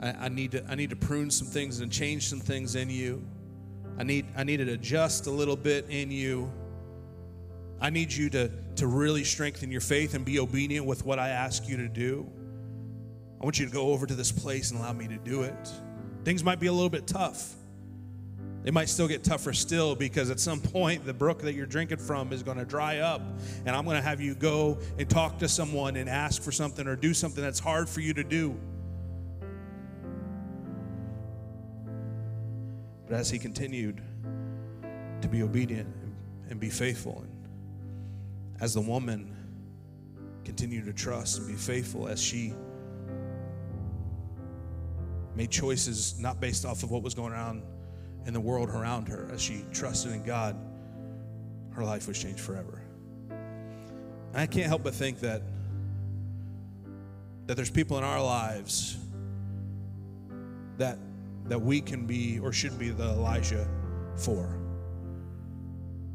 I, 0.00 0.26
I, 0.26 0.28
need, 0.28 0.52
to, 0.52 0.64
I 0.68 0.74
need 0.74 0.90
to 0.90 0.96
prune 0.96 1.30
some 1.30 1.46
things 1.46 1.80
and 1.80 1.92
change 1.92 2.28
some 2.28 2.40
things 2.40 2.74
in 2.74 2.88
you. 2.88 3.24
I 3.98 4.02
need, 4.02 4.26
I 4.36 4.44
need 4.44 4.58
to 4.58 4.72
adjust 4.72 5.26
a 5.26 5.30
little 5.30 5.56
bit 5.56 5.86
in 5.88 6.10
you. 6.10 6.50
I 7.80 7.90
need 7.90 8.12
you 8.12 8.30
to, 8.30 8.50
to 8.76 8.86
really 8.86 9.24
strengthen 9.24 9.70
your 9.70 9.80
faith 9.80 10.14
and 10.14 10.24
be 10.24 10.38
obedient 10.38 10.86
with 10.86 11.04
what 11.04 11.18
I 11.18 11.28
ask 11.28 11.68
you 11.68 11.76
to 11.76 11.88
do. 11.88 12.26
I 13.40 13.44
want 13.44 13.58
you 13.58 13.66
to 13.66 13.72
go 13.72 13.88
over 13.88 14.06
to 14.06 14.14
this 14.14 14.32
place 14.32 14.70
and 14.70 14.80
allow 14.80 14.92
me 14.92 15.06
to 15.08 15.18
do 15.18 15.42
it. 15.42 15.68
Things 16.24 16.42
might 16.42 16.60
be 16.60 16.68
a 16.68 16.72
little 16.72 16.88
bit 16.88 17.06
tough. 17.06 17.54
They 18.64 18.70
might 18.70 18.88
still 18.88 19.06
get 19.06 19.22
tougher 19.22 19.52
still 19.52 19.94
because 19.94 20.30
at 20.30 20.40
some 20.40 20.58
point 20.58 21.04
the 21.04 21.12
brook 21.12 21.42
that 21.42 21.52
you're 21.52 21.66
drinking 21.66 21.98
from 21.98 22.32
is 22.32 22.42
going 22.42 22.56
to 22.56 22.64
dry 22.64 22.98
up. 22.98 23.20
And 23.66 23.76
I'm 23.76 23.84
going 23.84 23.96
to 23.96 24.02
have 24.02 24.22
you 24.22 24.34
go 24.34 24.78
and 24.98 25.08
talk 25.08 25.38
to 25.40 25.48
someone 25.48 25.96
and 25.96 26.08
ask 26.08 26.40
for 26.40 26.50
something 26.50 26.86
or 26.86 26.96
do 26.96 27.12
something 27.12 27.44
that's 27.44 27.60
hard 27.60 27.90
for 27.90 28.00
you 28.00 28.14
to 28.14 28.24
do. 28.24 28.58
But 33.06 33.16
as 33.16 33.28
he 33.28 33.38
continued 33.38 34.00
to 35.20 35.28
be 35.28 35.42
obedient 35.42 35.94
and 36.48 36.58
be 36.58 36.70
faithful, 36.70 37.22
and 37.22 38.62
as 38.62 38.72
the 38.72 38.80
woman 38.80 39.36
continued 40.42 40.86
to 40.86 40.94
trust 40.94 41.36
and 41.36 41.46
be 41.46 41.52
faithful, 41.52 42.08
as 42.08 42.22
she 42.22 42.54
made 45.34 45.50
choices 45.50 46.18
not 46.18 46.40
based 46.40 46.64
off 46.64 46.82
of 46.82 46.90
what 46.90 47.02
was 47.02 47.12
going 47.12 47.34
on 47.34 47.62
in 48.26 48.32
the 48.32 48.40
world 48.40 48.70
around 48.70 49.08
her 49.08 49.28
as 49.32 49.40
she 49.40 49.64
trusted 49.72 50.12
in 50.12 50.22
God, 50.22 50.56
her 51.72 51.84
life 51.84 52.08
was 52.08 52.18
changed 52.20 52.40
forever. 52.40 52.80
And 53.28 54.40
I 54.40 54.46
can't 54.46 54.66
help 54.66 54.82
but 54.82 54.94
think 54.94 55.20
that 55.20 55.42
that 57.46 57.56
there's 57.56 57.70
people 57.70 57.98
in 57.98 58.04
our 58.04 58.22
lives 58.22 58.96
that 60.78 60.98
that 61.46 61.60
we 61.60 61.80
can 61.80 62.06
be 62.06 62.38
or 62.38 62.52
should 62.52 62.78
be 62.78 62.88
the 62.88 63.04
Elijah 63.04 63.68
for. 64.16 64.58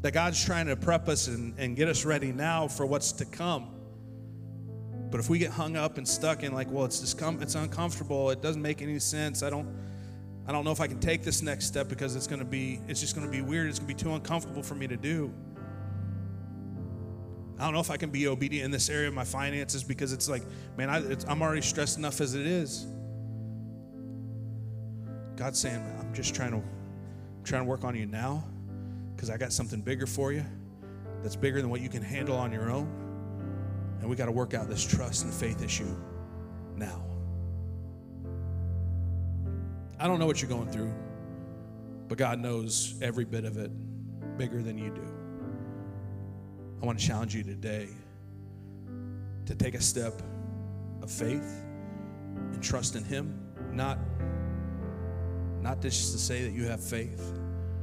That 0.02 0.12
God's 0.12 0.44
trying 0.44 0.66
to 0.66 0.76
prep 0.76 1.08
us 1.08 1.28
and, 1.28 1.56
and 1.58 1.76
get 1.76 1.88
us 1.88 2.04
ready 2.04 2.32
now 2.32 2.66
for 2.66 2.84
what's 2.84 3.12
to 3.12 3.24
come. 3.24 3.68
But 5.10 5.20
if 5.20 5.28
we 5.28 5.38
get 5.38 5.50
hung 5.50 5.76
up 5.76 5.98
and 5.98 6.08
stuck 6.08 6.42
in 6.42 6.52
like, 6.52 6.70
well, 6.70 6.84
it's 6.84 7.00
discom- 7.00 7.42
it's 7.42 7.54
uncomfortable, 7.54 8.30
it 8.30 8.42
doesn't 8.42 8.62
make 8.62 8.82
any 8.82 8.98
sense. 8.98 9.42
I 9.42 9.50
don't 9.50 9.68
I 10.50 10.52
don't 10.52 10.64
know 10.64 10.72
if 10.72 10.80
I 10.80 10.88
can 10.88 10.98
take 10.98 11.22
this 11.22 11.42
next 11.42 11.66
step 11.66 11.86
because 11.86 12.16
it's 12.16 12.26
going 12.26 12.40
to 12.40 12.44
be 12.44 12.80
it's 12.88 13.00
just 13.00 13.14
going 13.14 13.24
to 13.24 13.30
be 13.30 13.40
weird. 13.40 13.68
It's 13.68 13.78
going 13.78 13.86
to 13.88 13.94
be 13.94 14.02
too 14.02 14.12
uncomfortable 14.12 14.64
for 14.64 14.74
me 14.74 14.88
to 14.88 14.96
do. 14.96 15.32
I 17.56 17.62
don't 17.62 17.72
know 17.72 17.78
if 17.78 17.88
I 17.88 17.96
can 17.96 18.10
be 18.10 18.26
obedient 18.26 18.64
in 18.64 18.72
this 18.72 18.90
area 18.90 19.06
of 19.06 19.14
my 19.14 19.22
finances 19.22 19.84
because 19.84 20.12
it's 20.12 20.28
like, 20.28 20.42
man, 20.76 20.90
I, 20.90 21.30
am 21.30 21.40
already 21.40 21.62
stressed 21.62 21.98
enough 21.98 22.20
as 22.20 22.34
it 22.34 22.48
is. 22.48 22.88
God's 25.36 25.60
saying, 25.60 25.84
I'm 26.00 26.12
just 26.12 26.34
trying 26.34 26.50
to 26.50 26.62
trying 27.44 27.62
to 27.62 27.68
work 27.68 27.84
on 27.84 27.94
you 27.94 28.06
now 28.06 28.42
because 29.14 29.30
I 29.30 29.36
got 29.36 29.52
something 29.52 29.80
bigger 29.80 30.08
for 30.08 30.32
you 30.32 30.44
that's 31.22 31.36
bigger 31.36 31.60
than 31.60 31.70
what 31.70 31.80
you 31.80 31.88
can 31.88 32.02
handle 32.02 32.36
on 32.36 32.50
your 32.50 32.72
own. 32.72 32.88
And 34.00 34.10
we 34.10 34.16
got 34.16 34.26
to 34.26 34.32
work 34.32 34.54
out 34.54 34.68
this 34.68 34.84
trust 34.84 35.22
and 35.22 35.32
faith 35.32 35.62
issue 35.62 35.94
now. 36.74 37.09
I 40.00 40.06
don't 40.06 40.18
know 40.18 40.24
what 40.24 40.40
you're 40.40 40.48
going 40.48 40.70
through, 40.70 40.94
but 42.08 42.16
God 42.16 42.40
knows 42.40 42.94
every 43.02 43.26
bit 43.26 43.44
of 43.44 43.58
it 43.58 43.70
bigger 44.38 44.62
than 44.62 44.78
you 44.78 44.88
do. 44.88 45.06
I 46.82 46.86
want 46.86 46.98
to 46.98 47.06
challenge 47.06 47.34
you 47.34 47.42
today 47.42 47.86
to 49.44 49.54
take 49.54 49.74
a 49.74 49.80
step 49.82 50.22
of 51.02 51.10
faith 51.10 51.62
and 52.34 52.62
trust 52.62 52.96
in 52.96 53.04
Him, 53.04 53.38
not, 53.72 53.98
not 55.60 55.82
just 55.82 56.12
to 56.12 56.18
say 56.18 56.44
that 56.44 56.52
you 56.52 56.64
have 56.64 56.82
faith, 56.82 57.34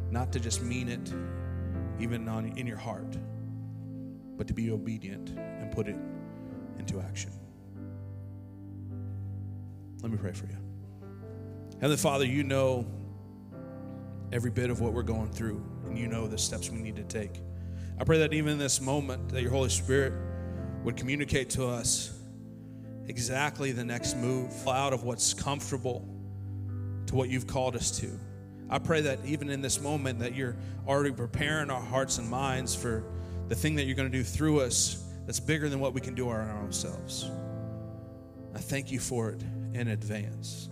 not 0.10 0.34
to 0.34 0.40
just 0.40 0.64
mean 0.64 0.90
it 0.90 1.14
even 2.00 2.28
on, 2.28 2.48
in 2.58 2.66
your 2.66 2.78
heart, 2.78 3.16
but 4.38 4.48
to 4.48 4.56
be 4.56 4.72
obedient 4.72 5.30
and 5.38 5.72
put 5.72 5.88
it 5.88 5.98
into 6.80 7.00
action. 7.00 7.32
Let 10.02 10.12
me 10.12 10.18
pray 10.18 10.34
for 10.34 10.48
you. 10.48 10.67
Heavenly 11.80 11.98
Father, 11.98 12.26
you 12.26 12.44
know 12.44 12.88
every 14.32 14.50
bit 14.50 14.72
of 14.72 14.82
what 14.82 14.94
we're 14.94 15.04
going 15.04 15.30
through, 15.30 15.64
and 15.86 15.96
you 15.96 16.08
know 16.08 16.26
the 16.26 16.38
steps 16.38 16.72
we 16.72 16.80
need 16.80 16.96
to 16.96 17.04
take. 17.04 17.40
I 18.00 18.04
pray 18.04 18.18
that 18.18 18.34
even 18.34 18.54
in 18.54 18.58
this 18.58 18.82
moment, 18.82 19.30
that 19.30 19.44
your 19.44 19.52
Holy 19.52 19.70
Spirit 19.70 20.14
would 20.84 20.98
communicate 20.98 21.52
to 21.52 21.68
us 21.68 22.18
exactly 23.06 23.74
the 23.74 23.84
next 23.84 24.18
move 24.18 24.52
out 24.68 24.92
of 24.92 25.04
what's 25.04 25.36
comfortable 25.36 26.04
to 27.06 27.16
what 27.16 27.30
you've 27.30 27.46
called 27.46 27.76
us 27.76 28.00
to. 28.00 28.10
I 28.72 28.80
pray 28.80 29.02
that 29.02 29.20
even 29.24 29.52
in 29.52 29.62
this 29.62 29.80
moment 29.80 30.18
that 30.20 30.34
you're 30.34 30.56
already 30.88 31.12
preparing 31.12 31.70
our 31.70 31.82
hearts 31.82 32.18
and 32.18 32.28
minds 32.28 32.74
for 32.74 33.04
the 33.50 33.56
thing 33.56 33.76
that 33.76 33.84
you're 33.84 33.96
going 33.96 34.12
to 34.12 34.18
do 34.18 34.24
through 34.24 34.62
us 34.62 35.04
that's 35.28 35.40
bigger 35.40 35.70
than 35.70 35.80
what 35.80 35.94
we 35.94 36.02
can 36.02 36.16
do 36.16 36.28
on 36.30 36.36
our 36.38 36.58
own 36.58 36.74
selves. 36.74 37.30
I 38.56 38.58
thank 38.58 38.92
you 38.92 39.00
for 39.00 39.30
it 39.30 39.44
in 39.74 39.90
advance. 39.90 40.70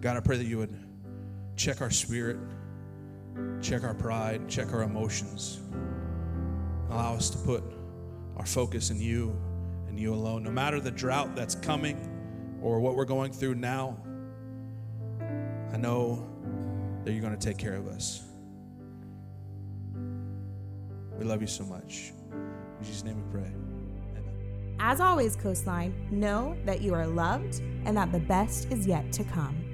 God, 0.00 0.16
I 0.16 0.20
pray 0.20 0.36
that 0.36 0.46
you 0.46 0.58
would 0.58 0.74
check 1.56 1.80
our 1.80 1.90
spirit 1.90 2.38
check 3.60 3.82
our 3.84 3.94
pride, 3.94 4.48
check 4.48 4.72
our 4.72 4.82
emotions. 4.82 5.60
Allow 6.90 7.14
us 7.14 7.30
to 7.30 7.38
put 7.38 7.62
our 8.36 8.46
focus 8.46 8.90
in 8.90 9.00
you 9.00 9.36
and 9.88 9.98
you 9.98 10.14
alone. 10.14 10.42
No 10.42 10.50
matter 10.50 10.80
the 10.80 10.90
drought 10.90 11.34
that's 11.34 11.54
coming 11.54 12.58
or 12.62 12.80
what 12.80 12.94
we're 12.94 13.04
going 13.04 13.32
through 13.32 13.56
now, 13.56 13.98
I 15.72 15.76
know 15.76 16.26
that 17.04 17.12
you're 17.12 17.20
going 17.20 17.36
to 17.36 17.46
take 17.46 17.58
care 17.58 17.74
of 17.74 17.88
us. 17.88 18.24
We 21.18 21.24
love 21.24 21.40
you 21.40 21.48
so 21.48 21.64
much. 21.64 22.12
In 22.32 22.84
Jesus' 22.84 23.04
name 23.04 23.16
we 23.16 23.32
pray. 23.32 23.50
Amen. 24.16 24.76
As 24.78 25.00
always, 25.00 25.34
Coastline, 25.34 25.92
know 26.10 26.56
that 26.64 26.80
you 26.80 26.94
are 26.94 27.06
loved 27.06 27.60
and 27.84 27.96
that 27.96 28.12
the 28.12 28.20
best 28.20 28.70
is 28.70 28.86
yet 28.86 29.12
to 29.12 29.24
come. 29.24 29.67